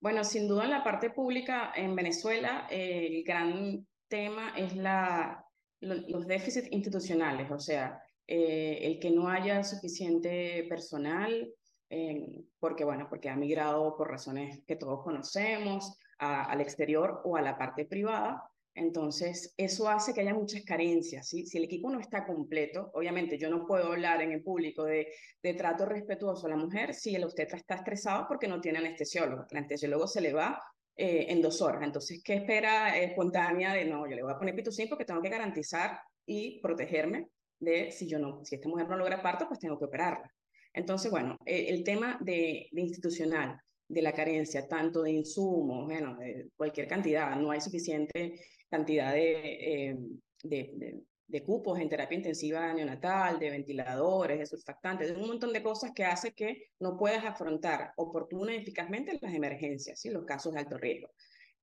Bueno, 0.00 0.22
sin 0.24 0.46
duda 0.46 0.64
en 0.64 0.70
la 0.70 0.84
parte 0.84 1.10
pública 1.10 1.72
en 1.74 1.96
Venezuela 1.96 2.66
el 2.70 3.24
gran 3.24 3.86
tema 4.08 4.52
es 4.56 4.76
la, 4.76 5.44
los 5.80 6.26
déficits 6.26 6.68
institucionales, 6.70 7.50
o 7.50 7.58
sea, 7.58 8.00
eh, 8.26 8.78
el 8.82 8.98
que 9.00 9.10
no 9.10 9.28
haya 9.28 9.64
suficiente 9.64 10.66
personal, 10.68 11.50
eh, 11.90 12.44
porque 12.58 12.84
bueno, 12.84 13.06
porque 13.08 13.30
ha 13.30 13.36
migrado 13.36 13.96
por 13.96 14.10
razones 14.10 14.62
que 14.66 14.76
todos 14.76 15.02
conocemos 15.02 15.98
al 16.18 16.60
exterior 16.60 17.22
o 17.24 17.36
a 17.36 17.42
la 17.42 17.56
parte 17.56 17.84
privada, 17.84 18.50
entonces, 18.78 19.52
eso 19.56 19.88
hace 19.88 20.14
que 20.14 20.20
haya 20.20 20.34
muchas 20.34 20.62
carencias. 20.62 21.28
Si 21.28 21.44
el 21.58 21.64
equipo 21.64 21.90
no 21.90 21.98
está 21.98 22.24
completo, 22.24 22.90
obviamente 22.94 23.36
yo 23.36 23.50
no 23.50 23.66
puedo 23.66 23.92
hablar 23.92 24.22
en 24.22 24.30
el 24.30 24.42
público 24.42 24.84
de, 24.84 25.08
trato 25.56 25.84
respetuoso 25.84 26.46
a 26.46 26.50
la 26.50 26.56
mujer 26.56 26.94
si 26.94 27.14
el 27.14 27.24
usted 27.24 27.48
está 27.52 27.74
estresado 27.74 28.26
porque 28.28 28.46
no 28.46 28.60
tiene 28.60 28.78
anestesiólogo. 28.78 29.46
El 29.50 29.56
anestesiólogo 29.56 30.06
se 30.06 30.20
le 30.20 30.32
va 30.32 30.62
eh, 30.96 31.26
en 31.28 31.42
dos 31.42 31.60
horas. 31.60 31.82
Entonces, 31.82 32.22
¿qué 32.22 32.34
espera 32.34 32.96
espontánea 32.96 33.72
de 33.72 33.84
no? 33.84 34.08
Yo 34.08 34.14
le 34.14 34.22
voy 34.22 34.32
a 34.32 34.38
poner 34.38 34.54
pitocin 34.54 34.88
porque 34.88 35.04
tengo 35.04 35.22
que 35.22 35.28
garantizar 35.28 36.00
y 36.24 36.60
protegerme 36.60 37.28
de 37.58 37.90
si 37.90 38.06
yo 38.06 38.20
no, 38.20 38.44
si 38.44 38.54
esta 38.54 38.68
mujer 38.68 38.88
no 38.88 38.96
logra 38.96 39.20
parto, 39.20 39.48
pues 39.48 39.58
tengo 39.58 39.78
que 39.78 39.86
operarla. 39.86 40.32
Entonces, 40.72 41.10
bueno, 41.10 41.36
eh, 41.44 41.66
el 41.68 41.82
tema 41.82 42.16
de, 42.20 42.68
de 42.70 42.80
institucional, 42.80 43.60
de 43.88 44.02
la 44.02 44.12
carencia, 44.12 44.68
tanto 44.68 45.02
de 45.02 45.12
insumos, 45.12 45.86
bueno, 45.86 46.16
de 46.18 46.50
cualquier 46.56 46.86
cantidad, 46.86 47.34
no 47.36 47.50
hay 47.50 47.60
suficiente 47.60 48.38
cantidad 48.70 49.12
de, 49.12 49.90
eh, 49.90 49.98
de, 50.42 51.02
de 51.28 51.42
cupos 51.42 51.78
en 51.78 51.88
terapia 51.88 52.16
intensiva 52.16 52.72
neonatal, 52.72 53.38
de 53.38 53.50
ventiladores, 53.50 54.38
de 54.38 54.46
surfactantes, 54.46 55.08
de 55.08 55.20
un 55.20 55.28
montón 55.28 55.52
de 55.52 55.62
cosas 55.62 55.92
que 55.94 56.04
hace 56.04 56.32
que 56.32 56.70
no 56.80 56.96
puedas 56.96 57.24
afrontar 57.24 57.92
oportuna 57.96 58.54
y 58.54 58.58
eficazmente 58.58 59.18
las 59.20 59.34
emergencias, 59.34 60.04
y 60.06 60.10
los 60.10 60.24
casos 60.24 60.54
de 60.54 60.60
alto 60.60 60.78
riesgo. 60.78 61.10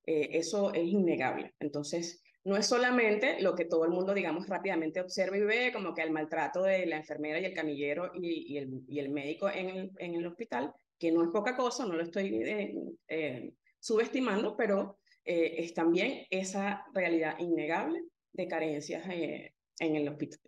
Eh, 0.06 0.30
eso 0.34 0.72
es 0.72 0.86
innegable. 0.86 1.56
Entonces, 1.60 2.22
no 2.44 2.56
es 2.56 2.68
solamente 2.68 3.42
lo 3.42 3.56
que 3.56 3.66
todo 3.66 3.86
el 3.86 3.92
mundo, 3.92 4.14
digamos, 4.14 4.48
rápidamente 4.48 5.02
observa 5.02 5.36
y 5.36 5.42
ve, 5.42 5.72
como 5.74 5.96
que 5.96 6.04
el 6.04 6.12
maltrato 6.12 6.62
de 6.62 6.86
la 6.86 6.98
enfermera 6.98 7.40
y 7.40 7.46
el 7.46 7.56
camillero 7.56 8.12
y, 8.14 8.58
el, 8.58 8.84
y 8.88 9.00
el, 9.00 9.10
médico 9.10 9.50
en 9.50 9.70
el, 9.70 9.92
en 9.98 10.14
el, 10.14 10.28
hospital, 10.28 10.72
que 11.00 11.12
no 11.12 11.24
es 11.24 11.30
poca 11.30 11.56
cosa, 11.56 11.88
no 11.88 11.96
lo 11.96 12.04
estoy 12.04 12.36
eh, 12.36 12.76
eh, 13.08 13.54
subestimando, 13.80 14.56
pero 14.56 15.00
es 15.26 15.74
también 15.74 16.26
esa 16.30 16.86
realidad 16.94 17.38
innegable 17.40 18.04
de 18.32 18.48
carencias 18.48 19.04
en 19.08 19.96
el 19.96 20.08
hospital, 20.08 20.40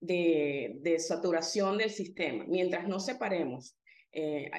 de, 0.00 0.76
de 0.80 0.98
saturación 0.98 1.78
del 1.78 1.90
sistema. 1.90 2.44
Mientras 2.46 2.86
no 2.86 3.00
separemos 3.00 3.76
eh, 4.18 4.50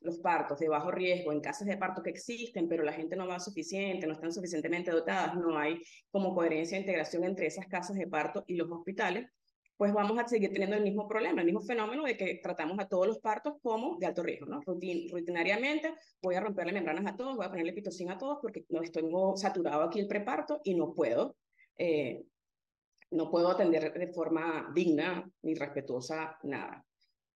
los 0.00 0.18
partos 0.18 0.58
de 0.58 0.68
bajo 0.68 0.90
riesgo, 0.90 1.30
en 1.30 1.40
casas 1.40 1.68
de 1.68 1.76
parto 1.76 2.02
que 2.02 2.10
existen, 2.10 2.68
pero 2.68 2.82
la 2.82 2.92
gente 2.92 3.14
no 3.14 3.28
va 3.28 3.38
suficiente, 3.38 4.04
no 4.04 4.14
están 4.14 4.32
suficientemente 4.32 4.90
dotadas, 4.90 5.36
no 5.36 5.56
hay 5.56 5.80
como 6.10 6.34
coherencia 6.34 6.76
e 6.76 6.80
integración 6.80 7.22
entre 7.22 7.46
esas 7.46 7.68
casas 7.68 7.96
de 7.96 8.08
parto 8.08 8.42
y 8.48 8.56
los 8.56 8.68
hospitales, 8.68 9.28
pues 9.76 9.92
vamos 9.92 10.18
a 10.18 10.26
seguir 10.26 10.52
teniendo 10.52 10.76
el 10.76 10.82
mismo 10.82 11.06
problema, 11.06 11.40
el 11.40 11.46
mismo 11.46 11.60
fenómeno 11.60 12.04
de 12.04 12.16
que 12.16 12.40
tratamos 12.42 12.78
a 12.78 12.88
todos 12.88 13.06
los 13.06 13.18
partos 13.18 13.54
como 13.62 13.98
de 13.98 14.06
alto 14.06 14.22
riesgo, 14.22 14.46
¿no? 14.46 14.60
rutinariamente 14.62 15.94
voy 16.22 16.34
a 16.34 16.40
romperle 16.40 16.72
membranas 16.72 17.12
a 17.12 17.16
todos, 17.16 17.36
voy 17.36 17.46
a 17.46 17.50
ponerle 17.50 17.72
pitocin 17.72 18.10
a 18.10 18.18
todos 18.18 18.38
porque 18.40 18.64
no 18.70 18.82
estoy 18.82 19.04
saturado 19.36 19.82
aquí 19.82 20.00
el 20.00 20.08
preparto 20.08 20.60
y 20.64 20.74
no 20.74 20.94
puedo 20.94 21.36
eh, 21.78 22.24
no 23.10 23.30
puedo 23.30 23.50
atender 23.50 23.92
de 23.92 24.08
forma 24.08 24.70
digna 24.74 25.28
ni 25.42 25.54
respetuosa 25.54 26.38
nada. 26.42 26.84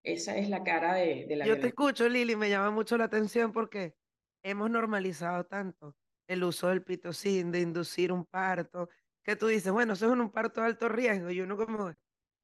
Esa 0.03 0.37
es 0.37 0.48
la 0.48 0.64
cara 0.64 0.94
de, 0.94 1.26
la 1.29 1.46
Yo 1.46 1.61
te 1.61 1.68
escucho, 1.68 2.09
Lili, 2.09 2.35
me 2.35 2.48
llama 2.48 2.70
mucho 2.70 2.96
la 2.96 3.05
atención 3.05 3.53
porque 3.53 3.94
hemos 4.42 4.70
normalizado 4.70 5.44
tanto 5.44 5.94
el 6.26 6.42
uso 6.44 6.68
del 6.68 6.83
pitocin, 6.83 7.50
de 7.50 7.61
inducir 7.61 8.12
un 8.12 8.24
parto, 8.24 8.88
que 9.22 9.37
tú 9.37 9.48
dices, 9.48 9.72
bueno, 9.72 9.92
eso 9.92 10.07
es 10.07 10.12
un 10.12 10.31
parto 10.31 10.61
de 10.61 10.68
alto 10.68 10.88
riesgo, 10.88 11.31
y 11.31 11.40
uno 11.40 11.57
como, 11.57 11.92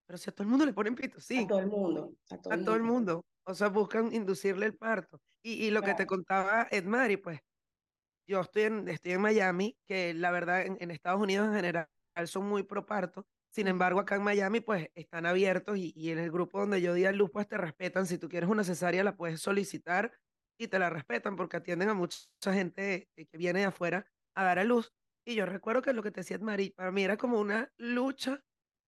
pero 0.07 0.19
si 0.19 0.31
a 0.31 0.33
todo 0.33 0.45
el 0.45 0.49
mundo 0.49 0.65
le 0.65 0.73
ponen 0.73 0.95
pitocin. 0.95 1.45
A 1.45 1.49
todo 1.49 1.59
el 1.59 1.67
mundo. 1.67 2.15
A 2.31 2.39
todo, 2.39 2.75
el, 2.75 2.83
mundo. 2.83 3.25
O 3.45 3.55
sea, 3.55 3.69
buscan 3.69 4.13
inducirle 4.13 4.67
el 4.67 4.75
parto. 4.75 5.21
Y, 5.43 5.71
lo 5.71 5.83
que 5.83 5.95
te 5.95 6.07
contaba 6.07 6.67
Edmari, 6.71 7.17
pues, 7.17 7.41
yo 8.27 8.41
estoy 8.41 8.63
en, 8.63 8.89
estoy 8.89 9.13
en 9.13 9.21
Miami, 9.21 9.77
que 9.87 10.15
la 10.15 10.31
verdad 10.31 10.67
en 10.67 10.91
Estados 10.91 11.21
Unidos 11.21 11.49
en 11.49 11.55
general 11.55 11.89
son 12.25 12.49
muy 12.49 12.63
pro 12.63 12.87
parto. 12.87 13.27
Sin 13.51 13.69
embargo, 13.69 14.01
acá 14.01 14.17
en 14.17 14.23
Miami, 14.23 14.61
pues 14.61 14.91
están 14.95 15.27
abiertos 15.27 15.79
y, 15.79 16.11
en 16.11 16.19
el 16.19 16.31
grupo 16.31 16.61
donde 16.61 16.81
yo 16.81 16.95
di 16.95 17.05
a 17.05 17.13
luz, 17.13 17.31
pues 17.33 17.49
te 17.49 17.57
respetan. 17.57 18.07
Si 18.07 18.19
tú 18.19 18.29
quieres 18.29 18.49
una 18.49 18.65
cesárea, 18.65 19.05
la 19.05 19.17
puedes 19.17 19.41
solicitar 19.41 20.13
y 20.59 20.69
te 20.69 20.79
la 20.79 20.91
respetan 20.91 21.37
porque 21.37 21.59
atienden 21.59 21.89
a 21.91 21.95
mucha 21.95 22.53
gente 22.53 23.09
que 23.15 23.29
viene 23.37 23.61
de 23.61 23.67
afuera 23.67 24.07
a 24.35 24.45
dar 24.45 24.59
a 24.59 24.65
luz. 24.65 24.93
Y 25.25 25.35
yo 25.35 25.47
recuerdo 25.47 25.83
que 25.83 25.93
lo 25.93 26.03
que 26.03 26.11
te 26.11 26.21
decía 26.21 26.39
Mari, 26.39 26.71
para 26.71 26.93
mí 26.93 27.03
era 27.03 27.17
como 27.17 27.41
una 27.41 27.73
lucha 27.79 28.43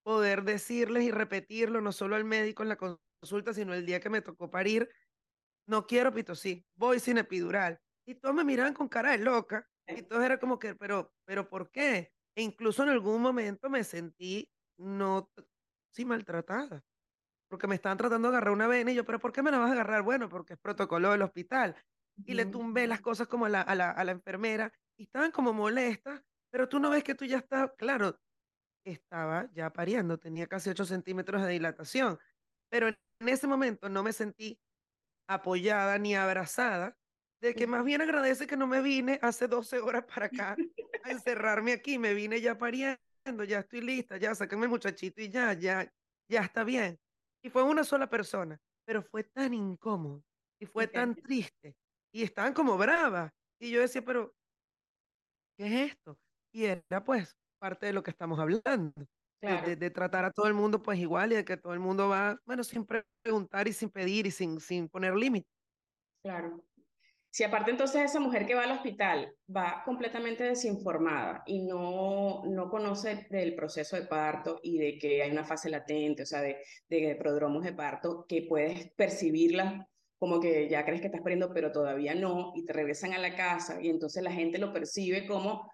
poder 0.08 0.42
decirles 0.42 1.04
y 1.04 1.10
repetirlo, 1.10 1.82
no 1.82 1.92
solo 1.92 2.16
al 2.16 2.24
médico 2.24 2.62
en 2.62 2.70
la 2.70 2.78
consulta, 2.78 3.52
sino 3.52 3.74
el 3.74 3.84
día 3.84 4.00
que 4.00 4.08
me 4.08 4.22
tocó 4.22 4.50
parir. 4.50 4.88
No 5.66 5.86
quiero 5.86 6.14
pitosí, 6.14 6.66
voy 6.76 6.98
sin 6.98 7.18
epidural. 7.18 7.78
Y 8.06 8.14
todos 8.14 8.34
me 8.34 8.42
miraban 8.42 8.72
con 8.72 8.88
cara 8.88 9.10
de 9.10 9.18
loca. 9.18 9.68
Y 9.86 10.00
todos 10.00 10.24
era 10.24 10.40
como 10.40 10.58
que, 10.58 10.74
pero, 10.74 11.12
pero 11.26 11.46
¿por 11.46 11.70
qué? 11.70 12.14
E 12.34 12.40
incluso 12.40 12.84
en 12.84 12.88
algún 12.88 13.20
momento 13.20 13.68
me 13.68 13.84
sentí 13.84 14.50
no, 14.78 15.30
sí, 15.92 16.06
maltratada, 16.06 16.82
porque 17.50 17.66
me 17.66 17.74
estaban 17.74 17.98
tratando 17.98 18.30
de 18.30 18.36
agarrar 18.38 18.54
una 18.54 18.66
vena 18.66 18.92
y 18.92 18.94
yo, 18.94 19.04
pero 19.04 19.18
¿por 19.18 19.30
qué 19.30 19.42
me 19.42 19.50
la 19.50 19.58
vas 19.58 19.68
a 19.68 19.74
agarrar? 19.74 20.04
Bueno, 20.04 20.30
porque 20.30 20.54
es 20.54 20.58
protocolo 20.58 21.10
del 21.10 21.20
hospital. 21.20 21.76
Y 22.24 22.32
le 22.32 22.46
tumbé 22.46 22.86
las 22.86 23.02
cosas 23.02 23.28
como 23.28 23.44
a 23.44 23.50
la, 23.50 23.60
a 23.60 23.74
la, 23.74 23.90
a 23.90 24.04
la 24.04 24.12
enfermera 24.12 24.72
y 24.96 25.02
estaban 25.02 25.32
como 25.32 25.52
molestas, 25.52 26.22
pero 26.48 26.66
tú 26.66 26.78
no 26.78 26.88
ves 26.88 27.04
que 27.04 27.14
tú 27.14 27.26
ya 27.26 27.36
estás, 27.36 27.72
claro, 27.76 28.18
estaba 28.90 29.50
ya 29.52 29.70
pariendo, 29.72 30.18
tenía 30.18 30.46
casi 30.46 30.70
8 30.70 30.84
centímetros 30.84 31.42
de 31.42 31.48
dilatación, 31.48 32.18
pero 32.68 32.88
en 32.88 33.28
ese 33.28 33.46
momento 33.46 33.88
no 33.88 34.02
me 34.02 34.12
sentí 34.12 34.60
apoyada 35.28 35.98
ni 35.98 36.14
abrazada 36.14 36.96
de 37.40 37.54
que 37.54 37.66
más 37.66 37.84
bien 37.84 38.00
agradece 38.00 38.46
que 38.46 38.56
no 38.56 38.66
me 38.66 38.82
vine 38.82 39.18
hace 39.22 39.46
12 39.46 39.78
horas 39.80 40.04
para 40.04 40.26
acá 40.26 40.56
a 41.04 41.10
encerrarme 41.10 41.72
aquí, 41.72 41.98
me 41.98 42.14
vine 42.14 42.40
ya 42.40 42.58
pariendo, 42.58 43.44
ya 43.46 43.60
estoy 43.60 43.80
lista, 43.80 44.16
ya 44.16 44.34
sáquenme 44.34 44.64
el 44.64 44.70
muchachito 44.70 45.20
y 45.20 45.28
ya, 45.28 45.52
ya, 45.52 45.92
ya 46.28 46.40
está 46.40 46.64
bien. 46.64 46.98
Y 47.42 47.50
fue 47.50 47.62
una 47.62 47.84
sola 47.84 48.08
persona, 48.08 48.60
pero 48.84 49.02
fue 49.02 49.22
tan 49.24 49.54
incómodo 49.54 50.24
y 50.58 50.66
fue 50.66 50.88
tan 50.88 51.14
triste 51.14 51.76
y 52.12 52.22
estaban 52.22 52.52
como 52.52 52.76
bravas. 52.76 53.32
Y 53.60 53.70
yo 53.70 53.80
decía, 53.80 54.02
pero, 54.02 54.34
¿qué 55.56 55.66
es 55.66 55.92
esto? 55.92 56.18
Y 56.52 56.64
era 56.64 57.04
pues 57.04 57.36
parte 57.58 57.86
de 57.86 57.92
lo 57.92 58.02
que 58.02 58.10
estamos 58.10 58.38
hablando. 58.38 58.92
De, 59.40 59.76
de, 59.76 59.90
tratar 59.90 60.24
a 60.24 60.32
todo 60.32 60.48
el 60.48 60.54
mundo 60.54 60.82
pues 60.82 60.98
igual 60.98 61.30
y 61.30 61.36
de 61.36 61.44
que 61.44 61.56
todo 61.56 61.72
el 61.72 61.78
mundo 61.78 62.08
va, 62.08 62.40
bueno, 62.44 62.64
sin 62.64 62.84
preguntar 63.22 63.68
y 63.68 63.72
sin 63.72 63.88
pedir 63.88 64.26
y 64.26 64.32
sin, 64.32 64.58
sin 64.58 64.88
poner 64.88 65.14
límites. 65.14 65.48
Claro, 66.24 66.64
si 67.30 67.44
aparte 67.44 67.70
entonces 67.70 68.02
esa 68.02 68.20
mujer 68.20 68.46
que 68.46 68.54
va 68.54 68.64
al 68.64 68.72
hospital 68.72 69.32
va 69.54 69.82
completamente 69.84 70.44
desinformada 70.44 71.42
y 71.46 71.62
no, 71.62 72.42
no 72.46 72.70
conoce 72.70 73.28
del 73.30 73.54
proceso 73.54 73.96
de 73.96 74.06
parto 74.06 74.58
y 74.62 74.78
de 74.78 74.98
que 74.98 75.22
hay 75.22 75.30
una 75.30 75.44
fase 75.44 75.70
latente, 75.70 76.22
o 76.22 76.26
sea, 76.26 76.40
de, 76.40 76.56
de 76.88 77.16
prodromos 77.16 77.62
de 77.64 77.74
parto, 77.74 78.26
que 78.26 78.46
puedes 78.48 78.90
percibirla 78.96 79.88
como 80.18 80.40
que 80.40 80.68
ya 80.68 80.84
crees 80.84 81.00
que 81.00 81.06
estás 81.06 81.22
pariendo, 81.22 81.52
pero 81.54 81.70
todavía 81.70 82.14
no, 82.14 82.52
y 82.56 82.64
te 82.64 82.72
regresan 82.72 83.12
a 83.12 83.18
la 83.18 83.36
casa 83.36 83.80
y 83.80 83.88
entonces 83.88 84.20
la 84.22 84.32
gente 84.32 84.58
lo 84.58 84.72
percibe 84.72 85.26
como, 85.26 85.70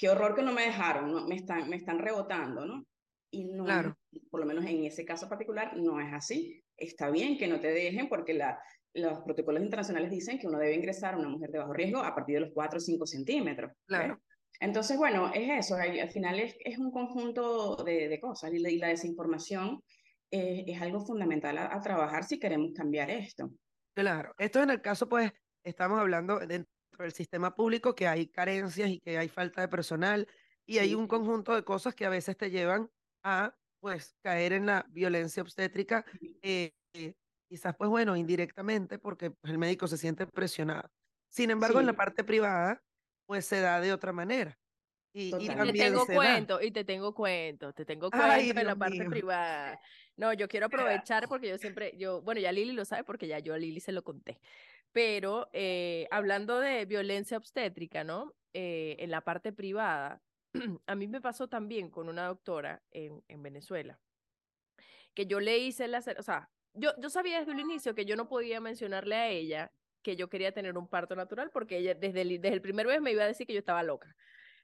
qué 0.00 0.08
horror 0.08 0.34
que 0.34 0.42
no 0.42 0.52
me 0.52 0.62
dejaron, 0.62 1.12
¿no? 1.12 1.26
me, 1.26 1.36
están, 1.36 1.68
me 1.68 1.76
están 1.76 1.98
rebotando, 1.98 2.64
¿no? 2.64 2.86
Y 3.30 3.44
no, 3.44 3.66
claro. 3.66 3.96
por 4.30 4.40
lo 4.40 4.46
menos 4.46 4.64
en 4.64 4.84
ese 4.84 5.04
caso 5.04 5.28
particular, 5.28 5.76
no 5.76 6.00
es 6.00 6.10
así. 6.12 6.64
Está 6.74 7.10
bien 7.10 7.36
que 7.36 7.46
no 7.46 7.60
te 7.60 7.70
dejen 7.70 8.08
porque 8.08 8.32
la, 8.32 8.58
los 8.94 9.20
protocolos 9.20 9.62
internacionales 9.62 10.10
dicen 10.10 10.38
que 10.38 10.46
uno 10.46 10.58
debe 10.58 10.74
ingresar 10.74 11.14
a 11.14 11.18
una 11.18 11.28
mujer 11.28 11.50
de 11.50 11.58
bajo 11.58 11.74
riesgo 11.74 11.98
a 11.98 12.14
partir 12.14 12.36
de 12.36 12.40
los 12.40 12.50
4 12.54 12.78
o 12.78 12.80
5 12.80 13.06
centímetros. 13.06 13.72
Claro. 13.86 14.18
Entonces, 14.58 14.96
bueno, 14.96 15.30
es 15.34 15.66
eso, 15.66 15.76
al 15.76 16.10
final 16.10 16.40
es, 16.40 16.56
es 16.64 16.78
un 16.78 16.90
conjunto 16.90 17.76
de, 17.84 18.08
de 18.08 18.20
cosas 18.20 18.52
y 18.54 18.58
la, 18.58 18.70
y 18.70 18.78
la 18.78 18.88
desinformación 18.88 19.82
eh, 20.30 20.64
es 20.66 20.80
algo 20.80 21.00
fundamental 21.00 21.58
a, 21.58 21.78
trabajar 21.80 22.24
si 22.24 22.38
queremos 22.40 22.72
cambiar 22.74 23.10
esto. 23.10 23.50
Claro, 23.94 24.34
esto 24.38 24.62
en 24.62 24.70
el 24.70 24.80
caso, 24.80 25.08
pues, 25.08 25.30
estamos 25.62 26.00
hablando 26.00 26.40
dentro 27.00 27.04
del 27.04 27.12
sistema 27.12 27.54
público 27.54 27.94
que 27.94 28.06
hay 28.06 28.26
carencias 28.26 28.90
y 28.90 29.00
que 29.00 29.16
hay 29.16 29.28
falta 29.28 29.62
de 29.62 29.68
personal 29.68 30.28
y 30.66 30.78
hay 30.78 30.94
un 30.94 31.06
conjunto 31.08 31.54
de 31.54 31.64
cosas 31.64 31.94
que 31.94 32.04
a 32.04 32.10
veces 32.10 32.36
te 32.36 32.50
llevan 32.50 32.90
a, 33.24 33.54
pues, 33.80 34.14
caer 34.22 34.52
en 34.52 34.66
la 34.66 34.84
violencia 34.90 35.42
obstétrica. 35.42 36.04
Eh, 36.42 36.72
quizás, 37.48 37.74
pues 37.76 37.90
bueno, 37.90 38.16
indirectamente, 38.16 38.98
porque 38.98 39.30
pues, 39.30 39.50
el 39.50 39.58
médico 39.58 39.86
se 39.88 39.96
siente 39.96 40.26
presionado. 40.26 40.90
Sin 41.28 41.50
embargo, 41.50 41.80
en 41.80 41.86
la 41.86 41.94
parte 41.94 42.22
privada, 42.22 42.82
pues 43.26 43.46
se 43.46 43.60
da 43.60 43.80
de 43.80 43.92
otra 43.92 44.12
manera. 44.12 44.56
Y, 45.12 45.34
y 45.34 45.48
te 45.48 45.72
tengo 45.72 46.06
cuento, 46.06 46.60
y 46.60 46.70
te 46.70 46.84
tengo 46.84 47.14
cuento, 47.14 47.72
te 47.72 47.84
tengo 47.84 48.10
cuento 48.10 48.60
en 48.60 48.66
la 48.66 48.76
parte 48.76 49.04
privada. 49.06 49.80
No, 50.16 50.32
yo 50.34 50.46
quiero 50.46 50.66
aprovechar 51.06 51.28
porque 51.28 51.48
yo 51.48 51.58
siempre, 51.58 51.94
yo, 51.96 52.22
bueno, 52.22 52.40
ya 52.40 52.52
Lili 52.52 52.72
lo 52.72 52.84
sabe 52.84 53.02
porque 53.02 53.26
ya 53.26 53.40
yo 53.40 53.54
a 53.54 53.58
Lili 53.58 53.80
se 53.80 53.90
lo 53.90 54.04
conté. 54.04 54.38
Pero 54.92 55.48
eh, 55.52 56.08
hablando 56.10 56.58
de 56.60 56.84
violencia 56.84 57.36
obstétrica, 57.36 58.04
¿no? 58.04 58.34
Eh, 58.52 58.96
en 58.98 59.10
la 59.10 59.20
parte 59.20 59.52
privada, 59.52 60.22
a 60.86 60.94
mí 60.94 61.06
me 61.06 61.20
pasó 61.20 61.48
también 61.48 61.90
con 61.90 62.08
una 62.08 62.26
doctora 62.26 62.82
en, 62.90 63.22
en 63.28 63.42
Venezuela, 63.42 64.00
que 65.14 65.26
yo 65.26 65.38
le 65.40 65.58
hice 65.58 65.86
la, 65.86 66.02
o 66.18 66.22
sea, 66.22 66.50
yo, 66.74 66.90
yo 66.98 67.10
sabía 67.10 67.40
desde 67.40 67.52
el 67.52 67.60
inicio 67.60 67.94
que 67.94 68.04
yo 68.04 68.16
no 68.16 68.28
podía 68.28 68.60
mencionarle 68.60 69.14
a 69.16 69.28
ella 69.28 69.72
que 70.02 70.16
yo 70.16 70.28
quería 70.28 70.52
tener 70.52 70.76
un 70.78 70.88
parto 70.88 71.14
natural 71.14 71.50
porque 71.50 71.78
ella 71.78 71.94
desde 71.94 72.22
el, 72.22 72.40
desde 72.40 72.54
el 72.54 72.62
primer 72.62 72.86
mes 72.86 73.00
me 73.00 73.12
iba 73.12 73.24
a 73.24 73.26
decir 73.26 73.46
que 73.46 73.52
yo 73.52 73.58
estaba 73.58 73.82
loca. 73.82 74.16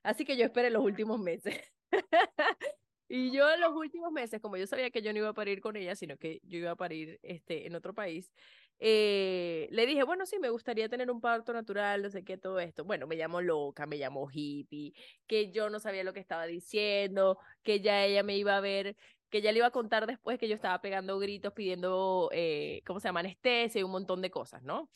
Así 0.03 0.25
que 0.25 0.37
yo 0.37 0.45
esperé 0.45 0.71
los 0.71 0.83
últimos 0.83 1.21
meses. 1.21 1.61
y 3.09 3.33
yo 3.33 3.53
en 3.53 3.61
los 3.61 3.73
últimos 3.73 4.12
meses, 4.12 4.41
como 4.41 4.57
yo 4.57 4.67
sabía 4.67 4.91
que 4.91 5.03
yo 5.03 5.12
no 5.12 5.19
iba 5.19 5.29
a 5.29 5.35
parir 5.35 5.61
con 5.61 5.77
ella, 5.77 5.97
sino 5.97 6.17
que 6.17 6.41
yo 6.45 6.59
iba 6.59 6.71
a 6.71 6.77
parir 6.77 7.19
este, 7.23 7.67
en 7.67 7.75
otro 7.75 7.95
país, 7.95 8.33
eh, 8.79 9.69
le 9.71 9.87
dije, 9.87 10.03
bueno, 10.05 10.27
sí, 10.27 10.39
me 10.39 10.51
gustaría 10.51 10.89
tener 10.89 11.11
un 11.11 11.21
parto 11.21 11.53
natural, 11.53 12.03
no 12.03 12.11
sé 12.11 12.25
qué, 12.25 12.37
todo 12.37 12.61
esto. 12.61 12.85
Bueno, 12.85 13.07
me 13.07 13.17
llamó 13.17 13.41
loca, 13.41 13.87
me 13.87 13.99
llamó 13.99 14.29
hippie, 14.31 14.93
que 15.27 15.51
yo 15.51 15.71
no 15.71 15.81
sabía 15.81 16.05
lo 16.05 16.12
que 16.12 16.21
estaba 16.21 16.47
diciendo, 16.47 17.39
que 17.62 17.81
ya 17.81 18.05
ella 18.05 18.23
me 18.23 18.37
iba 18.37 18.57
a 18.57 18.61
ver 18.61 18.97
que 19.29 19.43
ya 19.43 19.53
le 19.53 19.59
iba 19.59 19.67
a 19.67 19.71
contar 19.73 20.07
después 20.07 20.39
que 20.39 20.49
yo 20.49 20.55
estaba 20.55 20.81
pegando 20.81 21.19
gritos 21.19 21.53
pidiendo, 21.53 22.31
eh, 22.33 22.83
¿cómo 22.87 23.01
se 23.01 23.09
llama? 23.09 23.21
Anestesia 23.21 23.81
y 23.81 23.85
un 23.85 23.91
montón 23.91 24.23
de 24.23 24.31
cosas, 24.31 24.62
¿no? 24.62 24.91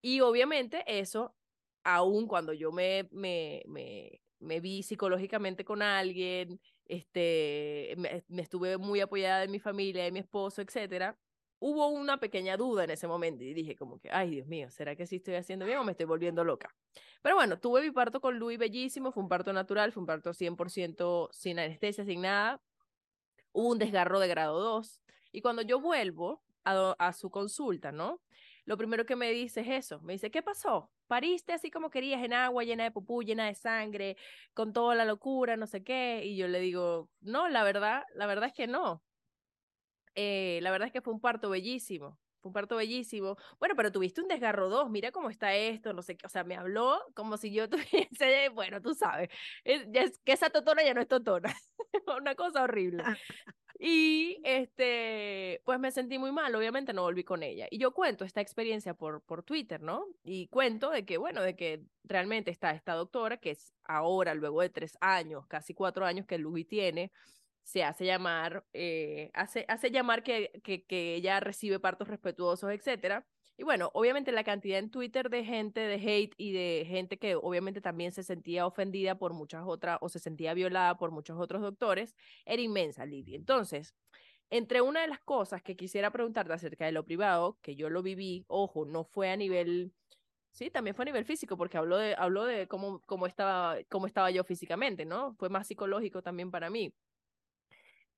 Y 0.00 0.20
obviamente 0.20 0.84
eso, 0.86 1.36
aún 1.84 2.26
cuando 2.26 2.52
yo 2.52 2.72
me, 2.72 3.08
me, 3.12 3.62
me, 3.66 4.22
me 4.40 4.60
vi 4.60 4.82
psicológicamente 4.82 5.64
con 5.64 5.82
alguien, 5.82 6.60
este, 6.86 7.94
me, 7.96 8.24
me 8.28 8.42
estuve 8.42 8.78
muy 8.78 9.00
apoyada 9.00 9.40
de 9.40 9.48
mi 9.48 9.58
familia, 9.60 10.04
de 10.04 10.12
mi 10.12 10.20
esposo, 10.20 10.62
etcétera, 10.62 11.18
hubo 11.64 11.86
una 11.86 12.18
pequeña 12.18 12.56
duda 12.56 12.82
en 12.82 12.90
ese 12.90 13.06
momento 13.06 13.44
y 13.44 13.54
dije 13.54 13.76
como 13.76 14.00
que, 14.00 14.10
ay 14.10 14.30
Dios 14.30 14.48
mío, 14.48 14.68
¿será 14.68 14.96
que 14.96 15.06
sí 15.06 15.16
estoy 15.16 15.36
haciendo 15.36 15.64
bien 15.64 15.78
o 15.78 15.84
me 15.84 15.92
estoy 15.92 16.06
volviendo 16.06 16.42
loca? 16.42 16.74
Pero 17.22 17.36
bueno, 17.36 17.60
tuve 17.60 17.82
mi 17.82 17.92
parto 17.92 18.20
con 18.20 18.36
Luis 18.36 18.58
bellísimo, 18.58 19.12
fue 19.12 19.22
un 19.22 19.28
parto 19.28 19.52
natural, 19.52 19.92
fue 19.92 20.00
un 20.00 20.06
parto 20.08 20.34
100% 20.34 21.28
sin 21.30 21.60
anestesia, 21.60 22.04
sin 22.04 22.22
nada. 22.22 22.60
Hubo 23.52 23.68
un 23.68 23.78
desgarro 23.78 24.18
de 24.18 24.26
grado 24.26 24.58
2 24.60 25.00
y 25.30 25.40
cuando 25.40 25.62
yo 25.62 25.80
vuelvo 25.80 26.42
a, 26.64 26.96
a 26.98 27.12
su 27.12 27.30
consulta, 27.30 27.92
¿no? 27.92 28.20
Lo 28.64 28.76
primero 28.76 29.06
que 29.06 29.14
me 29.14 29.30
dice 29.30 29.60
es 29.60 29.68
eso, 29.68 30.00
me 30.00 30.14
dice, 30.14 30.32
¿qué 30.32 30.42
pasó? 30.42 30.90
Pariste 31.06 31.52
así 31.52 31.70
como 31.70 31.90
querías, 31.90 32.24
en 32.24 32.32
agua, 32.32 32.64
llena 32.64 32.82
de 32.82 32.90
pupú, 32.90 33.22
llena 33.22 33.46
de 33.46 33.54
sangre, 33.54 34.16
con 34.52 34.72
toda 34.72 34.96
la 34.96 35.04
locura, 35.04 35.56
no 35.56 35.68
sé 35.68 35.84
qué. 35.84 36.22
Y 36.24 36.36
yo 36.36 36.48
le 36.48 36.58
digo, 36.58 37.08
no, 37.20 37.48
la 37.48 37.62
verdad, 37.62 38.02
la 38.14 38.26
verdad 38.26 38.48
es 38.48 38.54
que 38.54 38.66
no. 38.66 39.02
Eh, 40.14 40.60
la 40.62 40.70
verdad 40.70 40.86
es 40.86 40.92
que 40.92 41.00
fue 41.00 41.12
un 41.12 41.20
parto 41.20 41.50
bellísimo. 41.50 42.18
Fue 42.40 42.48
un 42.48 42.52
parto 42.54 42.76
bellísimo. 42.76 43.36
Bueno, 43.58 43.74
pero 43.76 43.92
tuviste 43.92 44.20
un 44.20 44.28
desgarro 44.28 44.68
2, 44.68 44.90
mira 44.90 45.12
cómo 45.12 45.30
está 45.30 45.54
esto, 45.54 45.92
no 45.92 46.02
sé 46.02 46.16
qué. 46.16 46.26
O 46.26 46.28
sea, 46.28 46.44
me 46.44 46.56
habló 46.56 47.00
como 47.14 47.36
si 47.36 47.52
yo 47.52 47.68
tuviese, 47.70 48.48
bueno, 48.50 48.82
tú 48.82 48.94
sabes, 48.94 49.30
es, 49.64 49.86
ya 49.90 50.02
es, 50.02 50.18
que 50.18 50.32
esa 50.32 50.50
totona 50.50 50.82
ya 50.82 50.94
no 50.94 51.00
es 51.00 51.08
totona. 51.08 51.54
Una 52.20 52.34
cosa 52.34 52.64
horrible. 52.64 53.04
Y 53.84 54.40
este, 54.44 55.60
pues 55.64 55.80
me 55.80 55.90
sentí 55.90 56.16
muy 56.16 56.30
mal, 56.30 56.54
obviamente 56.54 56.92
no 56.92 57.02
volví 57.02 57.24
con 57.24 57.42
ella. 57.42 57.66
Y 57.68 57.78
yo 57.78 57.92
cuento 57.92 58.24
esta 58.24 58.40
experiencia 58.40 58.94
por, 58.94 59.22
por 59.22 59.42
Twitter, 59.42 59.80
¿no? 59.80 60.06
Y 60.22 60.46
cuento 60.48 60.90
de 60.90 61.04
que, 61.04 61.18
bueno, 61.18 61.42
de 61.42 61.56
que 61.56 61.82
realmente 62.04 62.52
está 62.52 62.70
esta 62.70 62.94
doctora, 62.94 63.38
que 63.38 63.50
es 63.50 63.74
ahora, 63.82 64.34
luego 64.34 64.60
de 64.62 64.70
tres 64.70 64.96
años, 65.00 65.48
casi 65.48 65.74
cuatro 65.74 66.04
años 66.06 66.26
que 66.26 66.38
Luis 66.38 66.68
tiene, 66.68 67.10
se 67.62 67.84
hace 67.84 68.04
llamar, 68.04 68.64
eh, 68.72 69.30
hace, 69.34 69.64
hace 69.68 69.90
llamar 69.90 70.22
que, 70.22 70.60
que, 70.64 70.84
que 70.84 71.14
ella 71.14 71.40
recibe 71.40 71.80
partos 71.80 72.08
respetuosos, 72.08 72.70
etcétera. 72.72 73.26
Y 73.56 73.64
bueno, 73.64 73.90
obviamente 73.94 74.32
la 74.32 74.44
cantidad 74.44 74.78
en 74.78 74.90
Twitter 74.90 75.28
de 75.30 75.44
gente 75.44 75.80
de 75.80 75.94
hate 75.94 76.34
y 76.38 76.52
de 76.52 76.84
gente 76.88 77.18
que 77.18 77.36
obviamente 77.36 77.80
también 77.80 78.12
se 78.12 78.22
sentía 78.22 78.66
ofendida 78.66 79.18
por 79.18 79.34
muchas 79.34 79.62
otras 79.66 79.98
o 80.00 80.08
se 80.08 80.18
sentía 80.18 80.54
violada 80.54 80.96
por 80.96 81.10
muchos 81.10 81.38
otros 81.38 81.62
doctores 81.62 82.16
era 82.46 82.62
inmensa, 82.62 83.04
Lidia. 83.06 83.36
Entonces, 83.36 83.94
entre 84.50 84.80
una 84.80 85.02
de 85.02 85.08
las 85.08 85.20
cosas 85.20 85.62
que 85.62 85.76
quisiera 85.76 86.10
preguntarte 86.10 86.52
acerca 86.52 86.86
de 86.86 86.92
lo 86.92 87.04
privado, 87.04 87.58
que 87.62 87.76
yo 87.76 87.90
lo 87.90 88.02
viví, 88.02 88.44
ojo, 88.48 88.84
no 88.86 89.04
fue 89.04 89.30
a 89.30 89.36
nivel, 89.36 89.92
sí, 90.50 90.70
también 90.70 90.96
fue 90.96 91.04
a 91.04 91.06
nivel 91.06 91.24
físico, 91.24 91.56
porque 91.56 91.78
habló 91.78 91.98
de, 91.98 92.14
habló 92.18 92.44
de 92.44 92.68
cómo, 92.68 93.00
cómo, 93.06 93.26
estaba, 93.26 93.76
cómo 93.90 94.06
estaba 94.06 94.30
yo 94.30 94.44
físicamente, 94.44 95.04
¿no? 95.04 95.34
Fue 95.34 95.48
más 95.50 95.68
psicológico 95.68 96.22
también 96.22 96.50
para 96.50 96.70
mí 96.70 96.92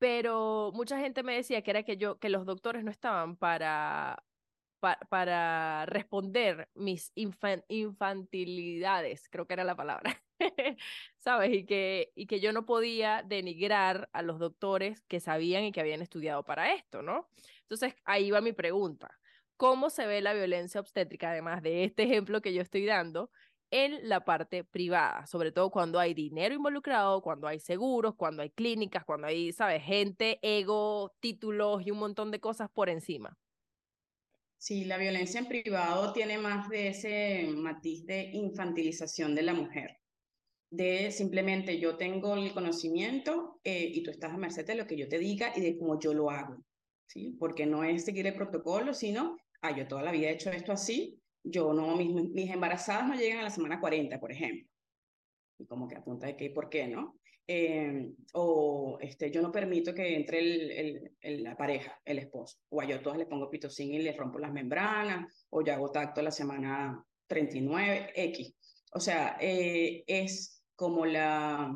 pero 0.05 0.71
mucha 0.75 0.99
gente 0.99 1.23
me 1.23 1.35
decía 1.35 1.63
que 1.63 1.71
era 1.71 1.83
que 1.83 1.97
yo, 1.97 2.19
que 2.19 2.29
los 2.29 2.45
doctores 2.45 2.85
no 2.85 2.91
estaban 2.91 3.37
para, 3.37 4.23
pa, 4.79 4.99
para 5.09 5.87
responder 5.87 6.69
mis 6.75 7.11
infan, 7.15 7.65
infantilidades, 7.69 9.31
creo 9.31 9.47
que 9.47 9.55
era 9.55 9.65
la 9.65 9.75
palabra, 9.75 10.23
¿sabes? 11.17 11.55
Y 11.55 11.65
que, 11.65 12.13
y 12.15 12.27
que 12.27 12.41
yo 12.41 12.53
no 12.53 12.67
podía 12.67 13.23
denigrar 13.27 14.11
a 14.13 14.21
los 14.21 14.39
doctores 14.39 15.01
que 15.09 15.21
sabían 15.21 15.65
y 15.65 15.73
que 15.73 15.81
habían 15.81 16.03
estudiado 16.03 16.45
para 16.45 16.75
esto, 16.75 17.01
¿no? 17.01 17.31
Entonces, 17.63 17.95
ahí 18.05 18.31
va 18.31 18.43
mi 18.43 18.53
pregunta. 18.53 19.19
¿Cómo 19.57 19.89
se 19.89 20.07
ve 20.07 20.21
la 20.21 20.35
violencia 20.35 20.83
obstétrica, 20.83 21.31
además 21.31 21.63
de 21.63 21.85
este 21.85 22.03
ejemplo 22.03 22.43
que 22.43 22.53
yo 22.53 22.61
estoy 22.61 22.85
dando, 22.85 23.31
en 23.75 24.09
la 24.09 24.25
parte 24.25 24.63
privada, 24.63 25.27
sobre 25.27 25.51
todo 25.51 25.69
cuando 25.69 25.99
hay 25.99 26.15
dinero 26.15 26.55
involucrado, 26.55 27.21
cuando 27.21 27.49
hay 27.49 27.59
seguros, 27.59 28.15
cuando 28.15 28.43
hay 28.43 28.51
clínicas, 28.51 29.05
cuando 29.05 29.27
hay, 29.27 29.53
¿sabes? 29.53 29.83
Gente, 29.83 30.39
ego, 30.43 31.13
títulos 31.19 31.85
y 31.85 31.91
un 31.91 31.99
montón 31.99 32.31
de 32.31 32.39
cosas 32.39 32.71
por 32.71 32.89
encima. 32.89 33.37
Sí, 34.59 34.85
la 34.85 34.97
violencia 34.97 35.41
en 35.41 35.49
privado 35.49 36.13
tiene 36.13 36.39
más 36.39 36.69
de 36.69 36.87
ese 36.87 37.49
matiz 37.53 38.07
de 38.07 38.31
infantilización 38.33 39.35
de 39.35 39.43
la 39.43 39.55
mujer, 39.55 39.99
de 40.71 41.11
simplemente 41.11 41.81
yo 41.81 41.97
tengo 41.97 42.37
el 42.37 42.53
conocimiento 42.53 43.59
eh, 43.65 43.91
y 43.93 44.05
tú 44.05 44.13
estás 44.13 44.33
a 44.33 44.37
merced 44.37 44.65
de 44.65 44.77
lo 44.77 44.87
que 44.87 44.97
yo 44.97 45.09
te 45.09 45.19
diga 45.19 45.53
y 45.57 45.61
de 45.61 45.77
cómo 45.77 45.99
yo 45.99 46.15
lo 46.15 46.31
hago, 46.31 46.65
¿sí? 47.09 47.37
Porque 47.41 47.67
no 47.67 47.83
es 47.83 48.05
seguir 48.05 48.29
el 48.29 48.37
protocolo, 48.37 48.95
sino, 48.95 49.37
ah, 49.63 49.77
yo 49.77 49.89
toda 49.89 50.03
la 50.05 50.13
vida 50.13 50.29
he 50.29 50.35
hecho 50.35 50.53
esto 50.53 50.71
así, 50.71 51.21
yo 51.45 51.73
no, 51.73 51.95
mis, 51.97 52.13
mis 52.13 52.51
embarazadas 52.51 53.07
no 53.07 53.15
llegan 53.15 53.39
a 53.39 53.45
la 53.45 53.51
semana 53.51 53.81
40, 53.81 54.19
por 54.19 54.33
ejemplo. 54.33 54.67
Y 55.59 55.67
como 55.67 55.87
que 55.87 55.97
apunta 55.97 56.27
de 56.27 56.37
qué 56.37 56.51
por 56.51 56.69
qué, 56.69 56.89
¿no? 56.89 57.17
Eh, 57.47 58.11
o 58.33 58.99
este, 59.01 59.31
yo 59.31 59.43
no 59.43 59.53
permito 59.53 59.95
que 59.95 60.17
entre 60.17 60.39
el, 60.39 60.71
el, 60.71 61.17
el, 61.21 61.43
la 61.43 61.57
pareja, 61.57 62.01
el 62.05 62.19
esposo. 62.19 62.59
O 62.71 62.81
a 62.81 62.87
yo 62.87 63.01
todas 63.01 63.19
le 63.19 63.27
pongo 63.27 63.51
pitocin 63.51 63.93
y 63.93 63.99
le 63.99 64.17
rompo 64.17 64.39
las 64.39 64.53
membranas, 64.53 65.47
o 65.51 65.63
yo 65.63 65.75
hago 65.75 65.91
tacto 65.91 66.23
la 66.23 66.31
semana 66.31 67.05
39, 67.27 68.13
X. 68.15 68.55
O 68.93 69.01
sea, 69.01 69.37
eh, 69.41 70.03
es 70.07 70.65
como 70.75 71.05
la, 71.05 71.75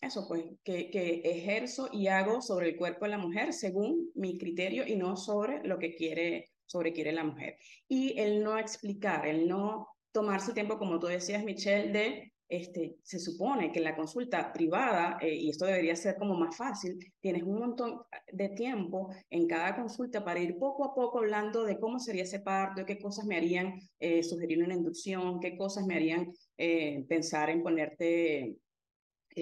eso 0.00 0.26
pues, 0.26 0.44
que, 0.64 0.90
que 0.90 1.20
ejerzo 1.24 1.88
y 1.92 2.08
hago 2.08 2.42
sobre 2.42 2.70
el 2.70 2.76
cuerpo 2.76 3.04
de 3.04 3.12
la 3.12 3.18
mujer 3.18 3.52
según 3.52 4.10
mi 4.14 4.38
criterio 4.38 4.86
y 4.86 4.96
no 4.96 5.16
sobre 5.16 5.62
lo 5.64 5.78
que 5.78 5.94
quiere 5.94 6.50
sobrequiere 6.66 7.12
la 7.12 7.24
mujer. 7.24 7.56
Y 7.88 8.18
el 8.18 8.42
no 8.42 8.58
explicar, 8.58 9.26
el 9.26 9.48
no 9.48 9.88
tomar 10.12 10.40
su 10.40 10.52
tiempo, 10.52 10.78
como 10.78 10.98
tú 10.98 11.06
decías, 11.06 11.44
Michelle, 11.44 11.92
de, 11.92 12.32
este, 12.48 12.96
se 13.02 13.18
supone 13.18 13.72
que 13.72 13.80
la 13.80 13.96
consulta 13.96 14.52
privada, 14.52 15.18
eh, 15.20 15.34
y 15.34 15.50
esto 15.50 15.66
debería 15.66 15.96
ser 15.96 16.16
como 16.16 16.34
más 16.36 16.56
fácil, 16.56 16.96
tienes 17.20 17.42
un 17.42 17.58
montón 17.58 18.02
de 18.32 18.50
tiempo 18.50 19.12
en 19.30 19.48
cada 19.48 19.74
consulta 19.74 20.24
para 20.24 20.40
ir 20.40 20.56
poco 20.58 20.84
a 20.84 20.94
poco 20.94 21.18
hablando 21.18 21.64
de 21.64 21.78
cómo 21.78 21.98
sería 21.98 22.22
ese 22.22 22.40
parto, 22.40 22.86
qué 22.86 22.98
cosas 22.98 23.26
me 23.26 23.36
harían 23.36 23.74
eh, 23.98 24.22
sugerir 24.22 24.62
una 24.62 24.74
inducción, 24.74 25.40
qué 25.40 25.56
cosas 25.56 25.86
me 25.86 25.96
harían 25.96 26.32
eh, 26.56 27.04
pensar 27.08 27.50
en 27.50 27.62
ponerte, 27.62 28.56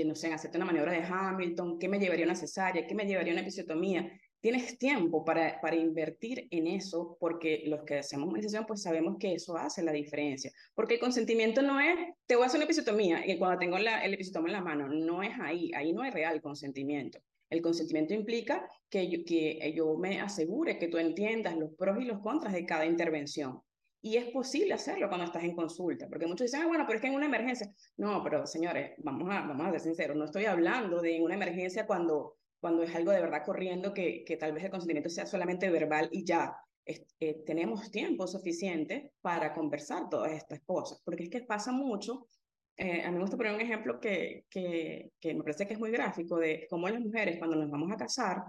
no 0.07 0.15
sé, 0.15 0.29
en 0.29 0.33
hacerte 0.33 0.57
una 0.57 0.67
maniobra 0.67 0.93
de 0.93 1.05
Hamilton, 1.05 1.79
qué 1.79 1.89
me 1.89 1.99
llevaría 1.99 2.25
una 2.25 2.35
cesárea, 2.35 2.87
qué 2.87 2.95
me 2.95 3.07
llevaría 3.07 3.33
una 3.33 3.43
episiotomía 3.43 4.11
tienes 4.45 4.77
tiempo 4.77 5.25
para, 5.25 5.59
para 5.63 5.75
invertir 5.75 6.49
en 6.51 6.67
eso, 6.67 7.17
porque 7.19 7.63
los 7.65 7.83
que 7.85 8.01
hacemos 8.01 8.31
meditación, 8.31 8.67
pues 8.67 8.83
sabemos 8.83 9.17
que 9.19 9.33
eso 9.33 9.57
hace 9.57 9.83
la 9.83 9.91
diferencia. 9.91 10.53
Porque 10.75 10.95
el 10.95 11.01
consentimiento 11.01 11.63
no 11.63 11.81
es, 11.81 11.97
te 12.27 12.37
voy 12.37 12.43
a 12.45 12.49
hacer 12.49 12.59
una 12.59 12.67
episiotomía, 12.67 13.27
y 13.27 13.39
cuando 13.39 13.59
tengo 13.59 13.79
la, 13.79 14.05
el 14.05 14.13
episotoma 14.13 14.49
en 14.49 14.53
la 14.53 14.61
mano, 14.61 14.87
no 14.87 15.23
es 15.23 15.33
ahí, 15.41 15.73
ahí 15.75 15.95
no 15.95 16.03
hay 16.03 16.11
real 16.11 16.43
consentimiento. 16.43 17.21
El 17.49 17.63
consentimiento 17.63 18.13
implica 18.13 18.69
que 18.91 19.09
yo, 19.09 19.25
que 19.25 19.73
yo 19.75 19.97
me 19.97 20.21
asegure 20.21 20.79
que 20.79 20.89
tú 20.89 20.99
entiendas 20.99 21.57
los 21.57 21.73
pros 21.73 21.99
y 22.03 22.05
los 22.05 22.21
contras 22.21 22.53
de 22.53 22.67
cada 22.67 22.85
intervención. 22.85 23.63
Y 24.03 24.19
es 24.19 24.27
posible 24.27 24.75
hacerlo 24.75 25.09
cuando 25.09 25.25
estás 25.25 25.45
en 25.45 25.57
consulta, 25.57 26.07
porque 26.07 26.27
muchos 26.27 26.45
dicen, 26.45 26.61
ah, 26.65 26.67
bueno, 26.67 26.85
pero 26.87 26.99
es 26.99 27.01
que 27.01 27.09
en 27.09 27.15
una 27.15 27.25
emergencia. 27.25 27.73
No, 27.97 28.23
pero 28.23 28.47
señores, 28.47 28.91
vamos 28.99 29.27
a, 29.31 29.47
vamos 29.47 29.69
a 29.69 29.71
ser 29.71 29.81
sinceros, 29.81 30.19
no 30.19 30.27
estoy 30.27 30.45
hablando 30.45 31.01
de 31.01 31.23
una 31.23 31.35
emergencia 31.35 31.87
cuando 31.87 32.37
cuando 32.64 32.83
es 32.83 32.94
algo 32.94 33.11
de 33.11 33.20
verdad 33.20 33.44
corriendo, 33.44 33.92
que, 33.92 34.24
que 34.24 34.38
tal 34.38 34.55
vez 34.55 34.64
el 34.64 34.70
consentimiento 34.70 35.11
sea 35.11 35.27
solamente 35.27 35.68
verbal 35.68 36.09
y 36.11 36.24
ya. 36.24 36.57
Eh, 36.87 37.42
tenemos 37.44 37.90
tiempo 37.90 38.27
suficiente 38.27 39.12
para 39.20 39.53
conversar 39.53 40.09
todas 40.09 40.33
estas 40.33 40.62
cosas, 40.62 40.98
porque 41.05 41.24
es 41.24 41.29
que 41.29 41.42
pasa 41.42 41.72
mucho. 41.72 42.27
Eh, 42.74 43.03
a 43.03 43.11
mí 43.11 43.16
me 43.16 43.20
gusta 43.20 43.37
poner 43.37 43.53
un 43.53 43.61
ejemplo 43.61 44.00
que, 44.00 44.46
que, 44.48 45.11
que, 45.20 45.35
me 45.35 45.42
parece 45.42 45.66
que 45.66 45.74
es 45.74 45.79
muy 45.79 45.90
gráfico 45.90 46.38
de 46.38 46.66
cómo 46.70 46.88
las 46.88 47.03
mujeres 47.03 47.37
cuando 47.37 47.55
nos 47.55 47.70
vamos 47.70 47.92
a 47.92 47.98
casar, 47.98 48.42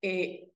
eh, 0.00 0.52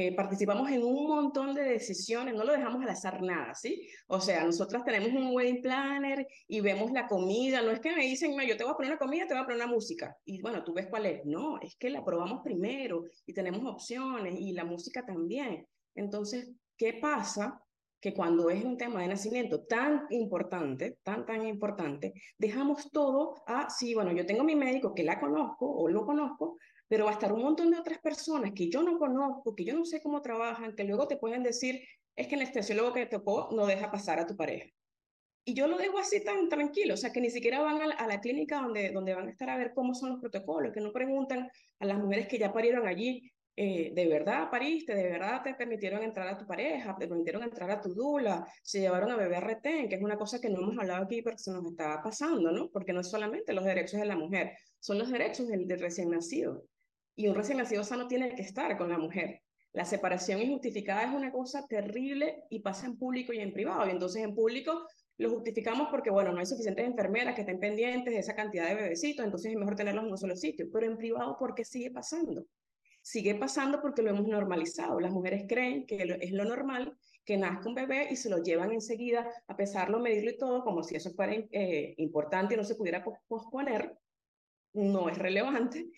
eh, 0.00 0.14
participamos 0.14 0.70
en 0.70 0.84
un 0.84 1.08
montón 1.08 1.56
de 1.56 1.64
decisiones, 1.64 2.32
no 2.32 2.44
lo 2.44 2.52
dejamos 2.52 2.80
al 2.84 2.90
azar 2.90 3.20
nada, 3.20 3.52
¿sí? 3.56 3.84
O 4.06 4.20
sea, 4.20 4.44
nosotras 4.44 4.84
tenemos 4.84 5.08
un 5.08 5.34
wedding 5.34 5.60
planner 5.60 6.24
y 6.46 6.60
vemos 6.60 6.92
la 6.92 7.08
comida, 7.08 7.62
no 7.62 7.72
es 7.72 7.80
que 7.80 7.96
me 7.96 8.04
dicen, 8.04 8.36
no, 8.36 8.44
yo 8.44 8.56
te 8.56 8.62
voy 8.62 8.74
a 8.74 8.76
poner 8.76 8.92
una 8.92 8.98
comida, 9.00 9.26
te 9.26 9.34
voy 9.34 9.42
a 9.42 9.46
poner 9.46 9.60
una 9.60 9.74
música, 9.74 10.16
y 10.24 10.40
bueno, 10.40 10.62
tú 10.62 10.72
ves 10.72 10.86
cuál 10.86 11.06
es, 11.06 11.24
no, 11.24 11.58
es 11.60 11.74
que 11.74 11.90
la 11.90 12.04
probamos 12.04 12.42
primero 12.44 13.06
y 13.26 13.34
tenemos 13.34 13.64
opciones 13.66 14.36
y 14.38 14.52
la 14.52 14.64
música 14.64 15.04
también. 15.04 15.66
Entonces, 15.96 16.48
¿qué 16.76 16.92
pasa? 17.02 17.60
Que 18.00 18.14
cuando 18.14 18.50
es 18.50 18.64
un 18.64 18.76
tema 18.76 19.00
de 19.00 19.08
nacimiento 19.08 19.64
tan 19.64 20.06
importante, 20.10 20.98
tan, 21.02 21.26
tan 21.26 21.44
importante, 21.44 22.12
dejamos 22.38 22.88
todo 22.92 23.42
a, 23.48 23.68
sí, 23.68 23.94
bueno, 23.94 24.12
yo 24.12 24.24
tengo 24.24 24.44
mi 24.44 24.54
médico 24.54 24.94
que 24.94 25.02
la 25.02 25.18
conozco 25.18 25.68
o 25.68 25.88
lo 25.88 26.06
conozco, 26.06 26.56
pero 26.88 27.04
va 27.04 27.10
a 27.10 27.14
estar 27.14 27.32
un 27.32 27.42
montón 27.42 27.70
de 27.70 27.78
otras 27.78 27.98
personas 27.98 28.52
que 28.54 28.68
yo 28.68 28.82
no 28.82 28.98
conozco, 28.98 29.54
que 29.54 29.64
yo 29.64 29.74
no 29.74 29.84
sé 29.84 30.00
cómo 30.02 30.22
trabajan, 30.22 30.74
que 30.74 30.84
luego 30.84 31.06
te 31.06 31.16
pueden 31.16 31.42
decir, 31.42 31.82
es 32.16 32.26
que 32.26 32.34
el 32.34 32.40
anestesiólogo 32.40 32.94
que 32.94 33.06
te 33.06 33.18
tocó 33.18 33.48
no 33.52 33.66
deja 33.66 33.90
pasar 33.90 34.18
a 34.18 34.26
tu 34.26 34.36
pareja. 34.36 34.66
Y 35.44 35.54
yo 35.54 35.66
lo 35.66 35.78
dejo 35.78 35.98
así 35.98 36.22
tan 36.22 36.48
tranquilo, 36.48 36.94
o 36.94 36.96
sea, 36.96 37.10
que 37.10 37.20
ni 37.20 37.30
siquiera 37.30 37.60
van 37.60 37.80
a 37.80 38.06
la, 38.06 38.20
clínica 38.20 38.60
donde, 38.60 38.90
donde 38.90 39.14
van 39.14 39.28
a 39.28 39.30
estar 39.30 39.48
a 39.48 39.56
ver 39.56 39.72
cómo 39.74 39.94
son 39.94 40.10
los 40.10 40.20
protocolos, 40.20 40.72
que 40.72 40.80
no 40.80 40.92
preguntan 40.92 41.48
a 41.78 41.86
las 41.86 41.98
mujeres 41.98 42.28
que 42.28 42.38
ya 42.38 42.52
parieron 42.52 42.86
allí, 42.86 43.32
eh, 43.56 43.92
de 43.94 44.06
verdad 44.06 44.50
pariste, 44.50 44.94
de 44.94 45.08
verdad 45.08 45.42
te 45.42 45.54
permitieron 45.54 46.02
entrar 46.02 46.28
a 46.28 46.38
tu 46.38 46.46
pareja, 46.46 46.94
te 46.96 47.08
permitieron 47.08 47.42
entrar 47.42 47.70
a 47.70 47.80
tu 47.80 47.94
dula, 47.94 48.46
se 48.62 48.80
llevaron 48.80 49.10
a 49.10 49.16
bebé 49.16 49.40
retén, 49.40 49.88
que 49.88 49.96
es 49.96 50.02
una 50.02 50.16
cosa 50.16 50.40
que 50.40 50.48
no 50.48 50.60
hemos 50.60 50.78
hablado 50.78 51.04
aquí, 51.04 51.22
pero 51.22 51.36
se 51.38 51.50
nos 51.50 51.64
está 51.64 52.00
pasando, 52.02 52.52
¿no? 52.52 52.70
Porque 52.70 52.92
no 52.92 53.00
es 53.00 53.08
solamente 53.10 53.52
los 53.52 53.64
derechos 53.64 53.98
de 53.98 54.06
la 54.06 54.16
mujer, 54.16 54.52
son 54.78 54.98
los 54.98 55.10
derechos 55.10 55.48
del 55.48 55.80
recién 55.80 56.10
nacido. 56.10 56.66
Y 57.18 57.26
un 57.26 57.34
recién 57.34 57.58
nacido 57.58 57.82
sano 57.82 58.06
tiene 58.06 58.32
que 58.32 58.42
estar 58.42 58.78
con 58.78 58.90
la 58.90 58.96
mujer. 58.96 59.42
La 59.72 59.84
separación 59.84 60.40
injustificada 60.40 61.02
es 61.02 61.12
una 61.12 61.32
cosa 61.32 61.66
terrible 61.66 62.44
y 62.48 62.60
pasa 62.60 62.86
en 62.86 62.96
público 62.96 63.32
y 63.32 63.40
en 63.40 63.52
privado. 63.52 63.88
Y 63.88 63.90
entonces 63.90 64.22
en 64.22 64.36
público 64.36 64.86
lo 65.16 65.28
justificamos 65.30 65.88
porque, 65.90 66.10
bueno, 66.10 66.30
no 66.30 66.38
hay 66.38 66.46
suficientes 66.46 66.86
enfermeras 66.86 67.34
que 67.34 67.40
estén 67.40 67.58
pendientes 67.58 68.14
de 68.14 68.20
esa 68.20 68.36
cantidad 68.36 68.68
de 68.68 68.76
bebecitos, 68.76 69.24
entonces 69.24 69.50
es 69.50 69.58
mejor 69.58 69.74
tenerlos 69.74 70.04
en 70.04 70.12
un 70.12 70.16
solo 70.16 70.36
sitio. 70.36 70.68
Pero 70.72 70.86
en 70.86 70.96
privado, 70.96 71.36
¿por 71.36 71.56
qué 71.56 71.64
sigue 71.64 71.90
pasando? 71.90 72.46
Sigue 73.02 73.34
pasando 73.34 73.82
porque 73.82 74.02
lo 74.02 74.10
hemos 74.10 74.28
normalizado. 74.28 75.00
Las 75.00 75.10
mujeres 75.10 75.46
creen 75.48 75.86
que 75.86 76.18
es 76.20 76.30
lo 76.30 76.44
normal 76.44 76.96
que 77.24 77.36
nazca 77.36 77.68
un 77.68 77.74
bebé 77.74 78.06
y 78.12 78.14
se 78.14 78.30
lo 78.30 78.44
llevan 78.44 78.70
enseguida 78.70 79.28
a 79.48 79.56
pesarlo, 79.56 79.98
medirlo 79.98 80.30
y 80.30 80.38
todo, 80.38 80.62
como 80.62 80.84
si 80.84 80.94
eso 80.94 81.10
fuera 81.10 81.32
eh, 81.32 81.94
importante 81.96 82.54
y 82.54 82.56
no 82.56 82.62
se 82.62 82.76
pudiera 82.76 83.02
posponer. 83.26 83.98
No 84.72 85.08
es 85.08 85.18
relevante. 85.18 85.90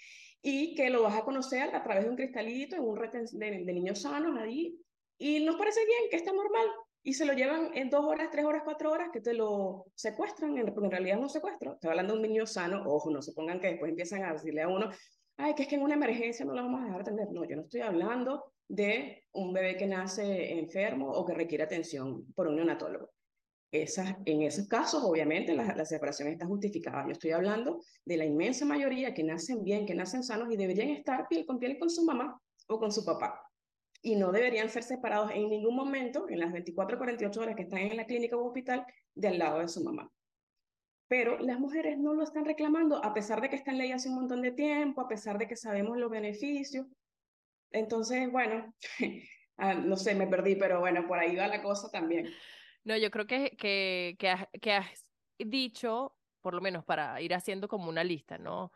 Y 0.42 0.74
que 0.74 0.90
lo 0.90 1.02
vas 1.02 1.16
a 1.16 1.24
conocer 1.24 1.74
a 1.74 1.82
través 1.82 2.04
de 2.04 2.10
un 2.10 2.16
cristalito 2.16 2.76
en 2.76 2.82
un 2.82 2.96
red 2.96 3.10
de, 3.12 3.64
de 3.64 3.72
niños 3.72 4.02
sanos 4.02 4.38
ahí. 4.38 4.78
Y 5.18 5.44
nos 5.44 5.56
parece 5.56 5.84
bien, 5.84 6.10
que 6.10 6.16
está 6.16 6.32
normal, 6.32 6.66
y 7.02 7.14
se 7.14 7.24
lo 7.24 7.32
llevan 7.32 7.70
en 7.74 7.88
dos 7.88 8.04
horas, 8.04 8.28
tres 8.30 8.44
horas, 8.44 8.62
cuatro 8.64 8.90
horas, 8.90 9.10
que 9.12 9.20
te 9.20 9.32
lo 9.32 9.86
secuestran, 9.94 10.54
porque 10.74 10.86
en 10.86 10.90
realidad 10.90 11.18
no 11.18 11.28
secuestro. 11.28 11.74
Estoy 11.74 11.90
hablando 11.90 12.14
de 12.14 12.20
un 12.20 12.26
niño 12.26 12.46
sano, 12.46 12.82
ojo, 12.86 13.10
no 13.10 13.22
se 13.22 13.32
pongan 13.32 13.60
que 13.60 13.68
después 13.68 13.90
empiezan 13.90 14.24
a 14.24 14.32
decirle 14.32 14.62
a 14.62 14.68
uno, 14.68 14.90
ay, 15.38 15.54
que 15.54 15.62
es 15.62 15.68
que 15.68 15.76
en 15.76 15.82
una 15.82 15.94
emergencia 15.94 16.44
no 16.44 16.54
lo 16.54 16.62
vamos 16.62 16.82
a 16.82 16.84
dejar 16.84 17.00
atender. 17.00 17.28
No, 17.30 17.44
yo 17.44 17.56
no 17.56 17.62
estoy 17.62 17.80
hablando 17.80 18.52
de 18.68 19.24
un 19.32 19.52
bebé 19.52 19.76
que 19.76 19.86
nace 19.86 20.58
enfermo 20.58 21.10
o 21.10 21.24
que 21.24 21.34
requiere 21.34 21.64
atención 21.64 22.26
por 22.34 22.48
un 22.48 22.56
neonatólogo. 22.56 23.10
Esas, 23.72 24.16
en 24.24 24.42
esos 24.42 24.66
casos, 24.66 25.02
obviamente, 25.04 25.54
la, 25.54 25.74
la, 25.76 25.84
separación 25.84 26.28
está 26.28 26.46
justificada. 26.46 27.04
Yo 27.06 27.12
estoy 27.12 27.30
hablando 27.30 27.84
de 28.04 28.16
la 28.16 28.24
inmensa 28.24 28.64
mayoría 28.64 29.14
que 29.14 29.22
nacen 29.22 29.62
bien, 29.62 29.86
que 29.86 29.94
nacen 29.94 30.24
sanos 30.24 30.52
y 30.52 30.56
deberían 30.56 30.88
estar 30.88 31.28
piel 31.28 31.46
con 31.46 31.60
piel 31.60 31.78
con 31.78 31.88
su 31.88 32.04
mamá 32.04 32.40
o 32.66 32.78
con 32.80 32.90
su 32.90 33.04
papá 33.04 33.40
y 34.02 34.16
no 34.16 34.32
deberían 34.32 34.70
ser 34.70 34.82
separados 34.82 35.30
en 35.32 35.48
ningún 35.50 35.76
momento, 35.76 36.28
en 36.28 36.40
las 36.40 36.52
24 36.52 36.96
o 36.96 36.98
48 36.98 37.40
horas 37.40 37.56
que 37.56 37.62
están 37.62 37.80
en 37.80 37.96
la 37.96 38.06
clínica 38.06 38.36
o 38.36 38.46
hospital, 38.46 38.86
del 39.14 39.38
lado 39.38 39.60
de 39.60 39.68
su 39.68 39.84
mamá. 39.84 40.10
Pero 41.08 41.38
las 41.38 41.58
mujeres 41.58 41.98
no 41.98 42.14
lo 42.14 42.22
están 42.22 42.44
reclamando, 42.44 43.04
a 43.04 43.12
pesar 43.12 43.40
de 43.40 43.50
que 43.50 43.56
está 43.56 43.72
en 43.72 43.78
ley 43.78 43.92
hace 43.92 44.08
un 44.08 44.14
montón 44.14 44.42
de 44.42 44.52
tiempo, 44.52 45.00
a 45.00 45.08
pesar 45.08 45.38
de 45.38 45.48
que 45.48 45.56
sabemos 45.56 45.98
los 45.98 46.10
beneficios. 46.10 46.86
Entonces, 47.72 48.30
bueno, 48.30 48.72
ah, 49.58 49.74
no 49.74 49.96
sé, 49.96 50.14
me 50.14 50.26
perdí, 50.26 50.54
pero 50.56 50.80
bueno, 50.80 51.06
por 51.06 51.18
ahí 51.18 51.36
va 51.36 51.48
la 51.48 51.62
cosa 51.62 51.90
también. 51.90 52.26
No, 52.84 52.96
yo 52.96 53.10
creo 53.10 53.26
que, 53.26 53.56
que, 53.56 54.16
que, 54.18 54.30
has, 54.30 54.48
que 54.60 54.72
has 54.72 55.06
dicho, 55.38 56.16
por 56.40 56.54
lo 56.54 56.60
menos 56.60 56.84
para 56.84 57.20
ir 57.20 57.34
haciendo 57.34 57.68
como 57.68 57.88
una 57.88 58.04
lista, 58.04 58.38
¿no? 58.38 58.72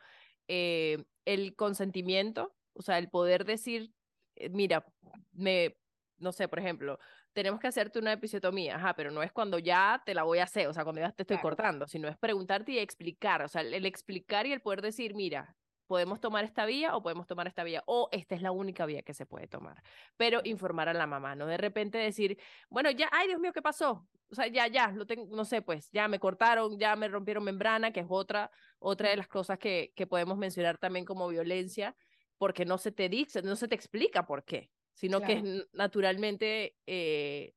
Eh, 0.48 1.04
el 1.24 1.56
consentimiento, 1.56 2.54
o 2.74 2.82
sea, 2.82 2.98
el 2.98 3.08
poder 3.08 3.44
decir 3.44 3.94
eh, 4.36 4.48
mira, 4.50 4.84
me, 5.32 5.76
no 6.18 6.32
sé, 6.32 6.48
por 6.48 6.58
ejemplo, 6.58 6.98
tenemos 7.32 7.60
que 7.60 7.66
hacerte 7.66 7.98
una 7.98 8.12
episiotomía, 8.12 8.76
ajá, 8.76 8.94
pero 8.94 9.10
no 9.10 9.22
es 9.22 9.32
cuando 9.32 9.58
ya 9.58 10.02
te 10.04 10.14
la 10.14 10.22
voy 10.22 10.38
a 10.38 10.44
hacer, 10.44 10.68
o 10.68 10.72
sea, 10.72 10.84
cuando 10.84 11.00
ya 11.00 11.12
te 11.12 11.22
estoy 11.22 11.38
cortando, 11.38 11.86
sino 11.86 12.08
es 12.08 12.16
preguntarte 12.16 12.72
y 12.72 12.78
explicar, 12.78 13.42
o 13.42 13.48
sea, 13.48 13.62
el, 13.62 13.86
explicar 13.86 14.46
y 14.46 14.52
el 14.52 14.60
poder 14.60 14.82
decir, 14.82 15.14
mira, 15.14 15.56
podemos 15.86 16.20
tomar 16.20 16.44
esta 16.44 16.66
vía 16.66 16.96
o 16.96 17.02
podemos 17.02 17.26
tomar 17.26 17.46
esta 17.46 17.64
vía, 17.64 17.82
o 17.86 18.08
esta 18.12 18.34
es 18.34 18.42
la 18.42 18.52
única 18.52 18.86
vía 18.86 19.02
que 19.02 19.14
se 19.14 19.26
puede 19.26 19.46
tomar, 19.46 19.82
pero 20.16 20.40
informar 20.44 20.88
a 20.88 20.94
la 20.94 21.06
mamá, 21.06 21.34
no 21.34 21.46
de 21.46 21.56
repente 21.56 21.98
decir, 21.98 22.38
bueno, 22.68 22.90
ya, 22.90 23.08
ay 23.12 23.28
Dios 23.28 23.40
mío, 23.40 23.52
¿qué 23.52 23.62
pasó? 23.62 24.08
O 24.30 24.34
sea, 24.34 24.46
ya, 24.46 24.66
ya, 24.66 24.88
lo 24.88 25.06
tengo, 25.06 25.34
no 25.34 25.44
sé, 25.44 25.62
pues 25.62 25.90
ya 25.92 26.08
me 26.08 26.18
cortaron, 26.18 26.78
ya 26.78 26.96
me 26.96 27.08
rompieron 27.08 27.44
membrana, 27.44 27.92
que 27.92 28.00
es 28.00 28.06
otra, 28.08 28.50
otra 28.78 29.10
de 29.10 29.16
las 29.16 29.28
cosas 29.28 29.58
que, 29.58 29.92
que 29.94 30.06
podemos 30.06 30.38
mencionar 30.38 30.78
también 30.78 31.04
como 31.04 31.28
violencia, 31.28 31.94
porque 32.38 32.64
no 32.64 32.78
se 32.78 32.92
te 32.92 33.08
dice, 33.08 33.42
no 33.42 33.56
se 33.56 33.68
te 33.68 33.74
explica 33.74 34.26
por 34.26 34.44
qué, 34.44 34.70
sino 34.94 35.20
que 35.20 35.66
naturalmente 35.72 36.76
eh, 36.86 37.54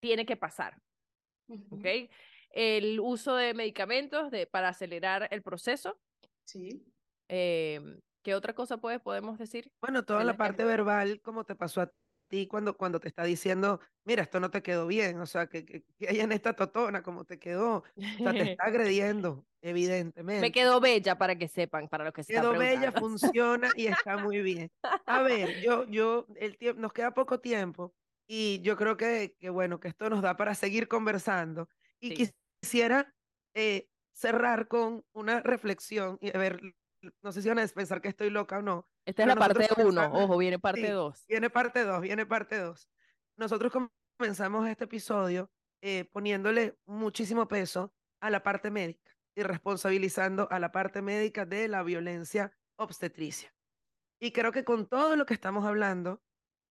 tiene 0.00 0.26
que 0.26 0.36
pasar. 0.36 0.80
¿Ok? 1.70 1.86
El 2.50 3.00
uso 3.00 3.34
de 3.36 3.54
medicamentos 3.54 4.30
de, 4.30 4.46
para 4.46 4.68
acelerar 4.68 5.28
el 5.30 5.42
proceso. 5.42 5.98
Sí. 6.44 6.84
Eh, 7.28 8.00
¿Qué 8.22 8.34
otra 8.34 8.54
cosa 8.54 8.78
puedes, 8.78 9.00
podemos 9.00 9.38
decir? 9.38 9.70
Bueno, 9.80 10.04
toda 10.04 10.24
la 10.24 10.36
parte 10.36 10.64
verbal, 10.64 11.20
como 11.20 11.44
te 11.44 11.54
pasó 11.54 11.82
a 11.82 11.92
ti 12.28 12.46
cuando, 12.46 12.76
cuando 12.76 12.98
te 12.98 13.08
está 13.08 13.24
diciendo, 13.24 13.80
mira, 14.04 14.22
esto 14.22 14.40
no 14.40 14.50
te 14.50 14.62
quedó 14.62 14.86
bien, 14.86 15.20
o 15.20 15.26
sea, 15.26 15.46
que, 15.46 15.64
que, 15.66 15.84
que 15.98 16.08
hay 16.08 16.20
en 16.20 16.32
esta 16.32 16.54
totona, 16.54 17.02
como 17.02 17.24
te 17.26 17.38
quedó, 17.38 17.76
o 17.76 17.84
sea, 18.22 18.32
te 18.32 18.42
está 18.52 18.64
agrediendo, 18.64 19.46
evidentemente. 19.60 20.40
Me 20.40 20.52
quedó 20.52 20.80
bella 20.80 21.18
para 21.18 21.36
que 21.36 21.48
sepan, 21.48 21.88
para 21.88 22.04
lo 22.04 22.12
que 22.12 22.24
se 22.24 22.32
Quedó 22.32 22.52
bella, 22.52 22.92
funciona 22.92 23.70
y 23.76 23.86
está 23.88 24.16
muy 24.16 24.40
bien. 24.40 24.70
A 25.06 25.22
ver, 25.22 25.60
yo, 25.64 25.84
yo, 25.84 26.26
el 26.36 26.56
tiempo, 26.56 26.80
nos 26.80 26.92
queda 26.94 27.12
poco 27.12 27.40
tiempo 27.40 27.94
y 28.26 28.60
yo 28.62 28.76
creo 28.76 28.96
que, 28.96 29.36
que, 29.38 29.50
bueno, 29.50 29.80
que 29.80 29.88
esto 29.88 30.08
nos 30.08 30.22
da 30.22 30.36
para 30.36 30.54
seguir 30.54 30.88
conversando 30.88 31.68
y 32.00 32.14
sí. 32.14 32.30
quisiera 32.62 33.14
eh, 33.54 33.88
cerrar 34.14 34.66
con 34.68 35.04
una 35.12 35.40
reflexión 35.40 36.16
y 36.22 36.34
a 36.34 36.38
ver, 36.38 36.60
no 37.22 37.32
sé 37.32 37.42
si 37.42 37.48
van 37.48 37.58
a 37.58 37.66
pensar 37.66 38.00
que 38.00 38.08
estoy 38.08 38.30
loca 38.30 38.58
o 38.58 38.62
no. 38.62 38.88
Esta 39.04 39.22
es 39.22 39.28
la 39.28 39.36
parte 39.36 39.68
uno, 39.82 40.12
ojo, 40.12 40.36
viene 40.38 40.58
parte 40.58 40.90
dos. 40.90 41.18
Sí, 41.18 41.26
viene 41.28 41.50
parte 41.50 41.84
dos, 41.84 42.00
viene 42.00 42.26
parte 42.26 42.58
dos. 42.58 42.88
Nosotros 43.36 43.72
comenzamos 44.16 44.68
este 44.68 44.84
episodio 44.84 45.50
eh, 45.82 46.04
poniéndole 46.12 46.78
muchísimo 46.86 47.46
peso 47.48 47.92
a 48.20 48.30
la 48.30 48.42
parte 48.42 48.70
médica 48.70 49.14
y 49.36 49.42
responsabilizando 49.42 50.48
a 50.50 50.58
la 50.58 50.72
parte 50.72 51.02
médica 51.02 51.44
de 51.44 51.68
la 51.68 51.82
violencia 51.82 52.56
obstetricia. 52.76 53.54
Y 54.20 54.32
creo 54.32 54.52
que 54.52 54.64
con 54.64 54.86
todo 54.86 55.16
lo 55.16 55.26
que 55.26 55.34
estamos 55.34 55.64
hablando, 55.64 56.22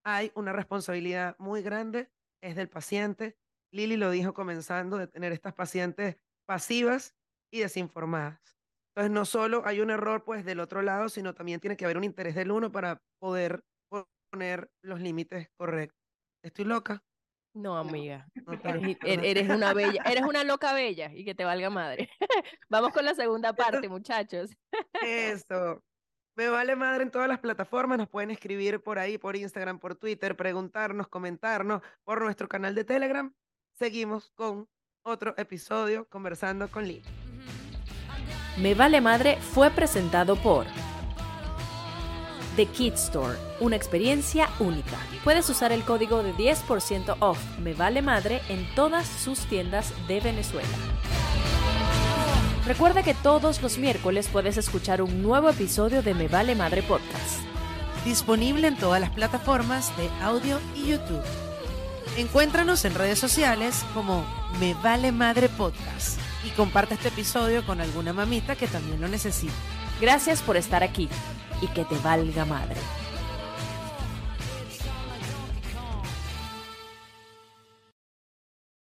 hay 0.03 0.31
una 0.35 0.53
responsabilidad 0.53 1.35
muy 1.37 1.61
grande, 1.61 2.09
es 2.41 2.55
del 2.55 2.69
paciente. 2.69 3.37
Lili 3.71 3.97
lo 3.97 4.09
dijo 4.11 4.33
comenzando, 4.33 4.97
de 4.97 5.07
tener 5.07 5.31
estas 5.31 5.53
pacientes 5.53 6.17
pasivas 6.45 7.15
y 7.51 7.59
desinformadas. 7.59 8.57
Entonces, 8.95 9.11
no 9.11 9.25
solo 9.25 9.63
hay 9.65 9.81
un 9.81 9.89
error 9.89 10.23
pues 10.23 10.45
del 10.45 10.59
otro 10.59 10.83
lado, 10.83 11.09
sino 11.09 11.33
también 11.33 11.59
tiene 11.59 11.75
que 11.75 11.85
haber 11.85 11.97
un 11.97 12.03
interés 12.03 12.35
del 12.35 12.51
uno 12.51 12.71
para 12.71 13.01
poder 13.19 13.63
poner 14.29 14.69
los 14.83 14.99
límites 14.99 15.49
correctos. 15.57 15.99
¿Estoy 16.43 16.65
loca? 16.65 17.03
No, 17.55 17.77
amiga. 17.77 18.27
No, 18.45 18.53
eres, 18.53 18.97
eres, 19.03 19.49
una 19.49 19.73
bella, 19.73 20.01
eres 20.05 20.23
una 20.23 20.43
loca 20.43 20.73
bella 20.73 21.11
y 21.13 21.23
que 21.23 21.35
te 21.35 21.43
valga 21.43 21.69
madre. 21.69 22.09
Vamos 22.69 22.91
con 22.93 23.05
la 23.05 23.15
segunda 23.15 23.53
parte, 23.53 23.87
muchachos. 23.89 24.51
Eso. 25.05 25.83
Me 26.35 26.49
vale 26.49 26.75
madre 26.75 27.03
en 27.03 27.11
todas 27.11 27.27
las 27.27 27.39
plataformas. 27.39 27.99
Nos 27.99 28.09
pueden 28.09 28.31
escribir 28.31 28.81
por 28.81 28.97
ahí, 28.97 29.19
por 29.19 29.35
Instagram, 29.35 29.79
por 29.79 29.95
Twitter, 29.95 30.35
preguntarnos, 30.35 31.07
comentarnos 31.07 31.81
por 32.03 32.21
nuestro 32.21 32.47
canal 32.47 32.73
de 32.73 32.83
Telegram. 32.83 33.31
Seguimos 33.77 34.31
con 34.31 34.67
otro 35.03 35.35
episodio 35.37 36.07
conversando 36.09 36.69
con 36.69 36.87
Lili. 36.87 37.22
Me 38.57 38.75
Vale 38.75 39.01
Madre 39.01 39.39
fue 39.41 39.71
presentado 39.71 40.35
por 40.35 40.67
The 42.55 42.67
Kid 42.67 42.93
Store, 42.93 43.35
una 43.59 43.75
experiencia 43.75 44.47
única. 44.59 44.95
Puedes 45.23 45.49
usar 45.49 45.71
el 45.71 45.83
código 45.83 46.21
de 46.21 46.35
10% 46.35 47.15
off 47.19 47.39
Me 47.57 47.73
Vale 47.73 48.03
Madre 48.03 48.41
en 48.49 48.67
todas 48.75 49.07
sus 49.07 49.39
tiendas 49.47 49.91
de 50.07 50.19
Venezuela. 50.19 50.67
Recuerda 52.67 53.01
que 53.01 53.15
todos 53.15 53.63
los 53.63 53.79
miércoles 53.79 54.29
puedes 54.31 54.57
escuchar 54.57 55.01
un 55.01 55.23
nuevo 55.23 55.49
episodio 55.49 56.03
de 56.03 56.13
Me 56.13 56.27
Vale 56.27 56.53
Madre 56.53 56.83
Podcast. 56.83 57.39
Disponible 58.05 58.67
en 58.67 58.77
todas 58.77 59.01
las 59.01 59.09
plataformas 59.09 59.97
de 59.97 60.09
audio 60.21 60.59
y 60.75 60.89
YouTube. 60.89 61.23
Encuéntranos 62.17 62.85
en 62.85 62.93
redes 62.93 63.17
sociales 63.17 63.83
como 63.95 64.23
Me 64.59 64.75
Vale 64.75 65.11
Madre 65.11 65.49
Podcast 65.49 66.19
y 66.45 66.49
comparte 66.51 66.95
este 66.95 67.09
episodio 67.09 67.65
con 67.65 67.81
alguna 67.81 68.13
mamita 68.13 68.55
que 68.55 68.67
también 68.67 69.01
lo 69.01 69.07
necesite. 69.07 69.53
Gracias 70.01 70.41
por 70.41 70.57
estar 70.57 70.83
aquí 70.83 71.09
y 71.61 71.67
que 71.67 71.85
te 71.85 71.97
valga 71.99 72.45
madre. 72.45 72.77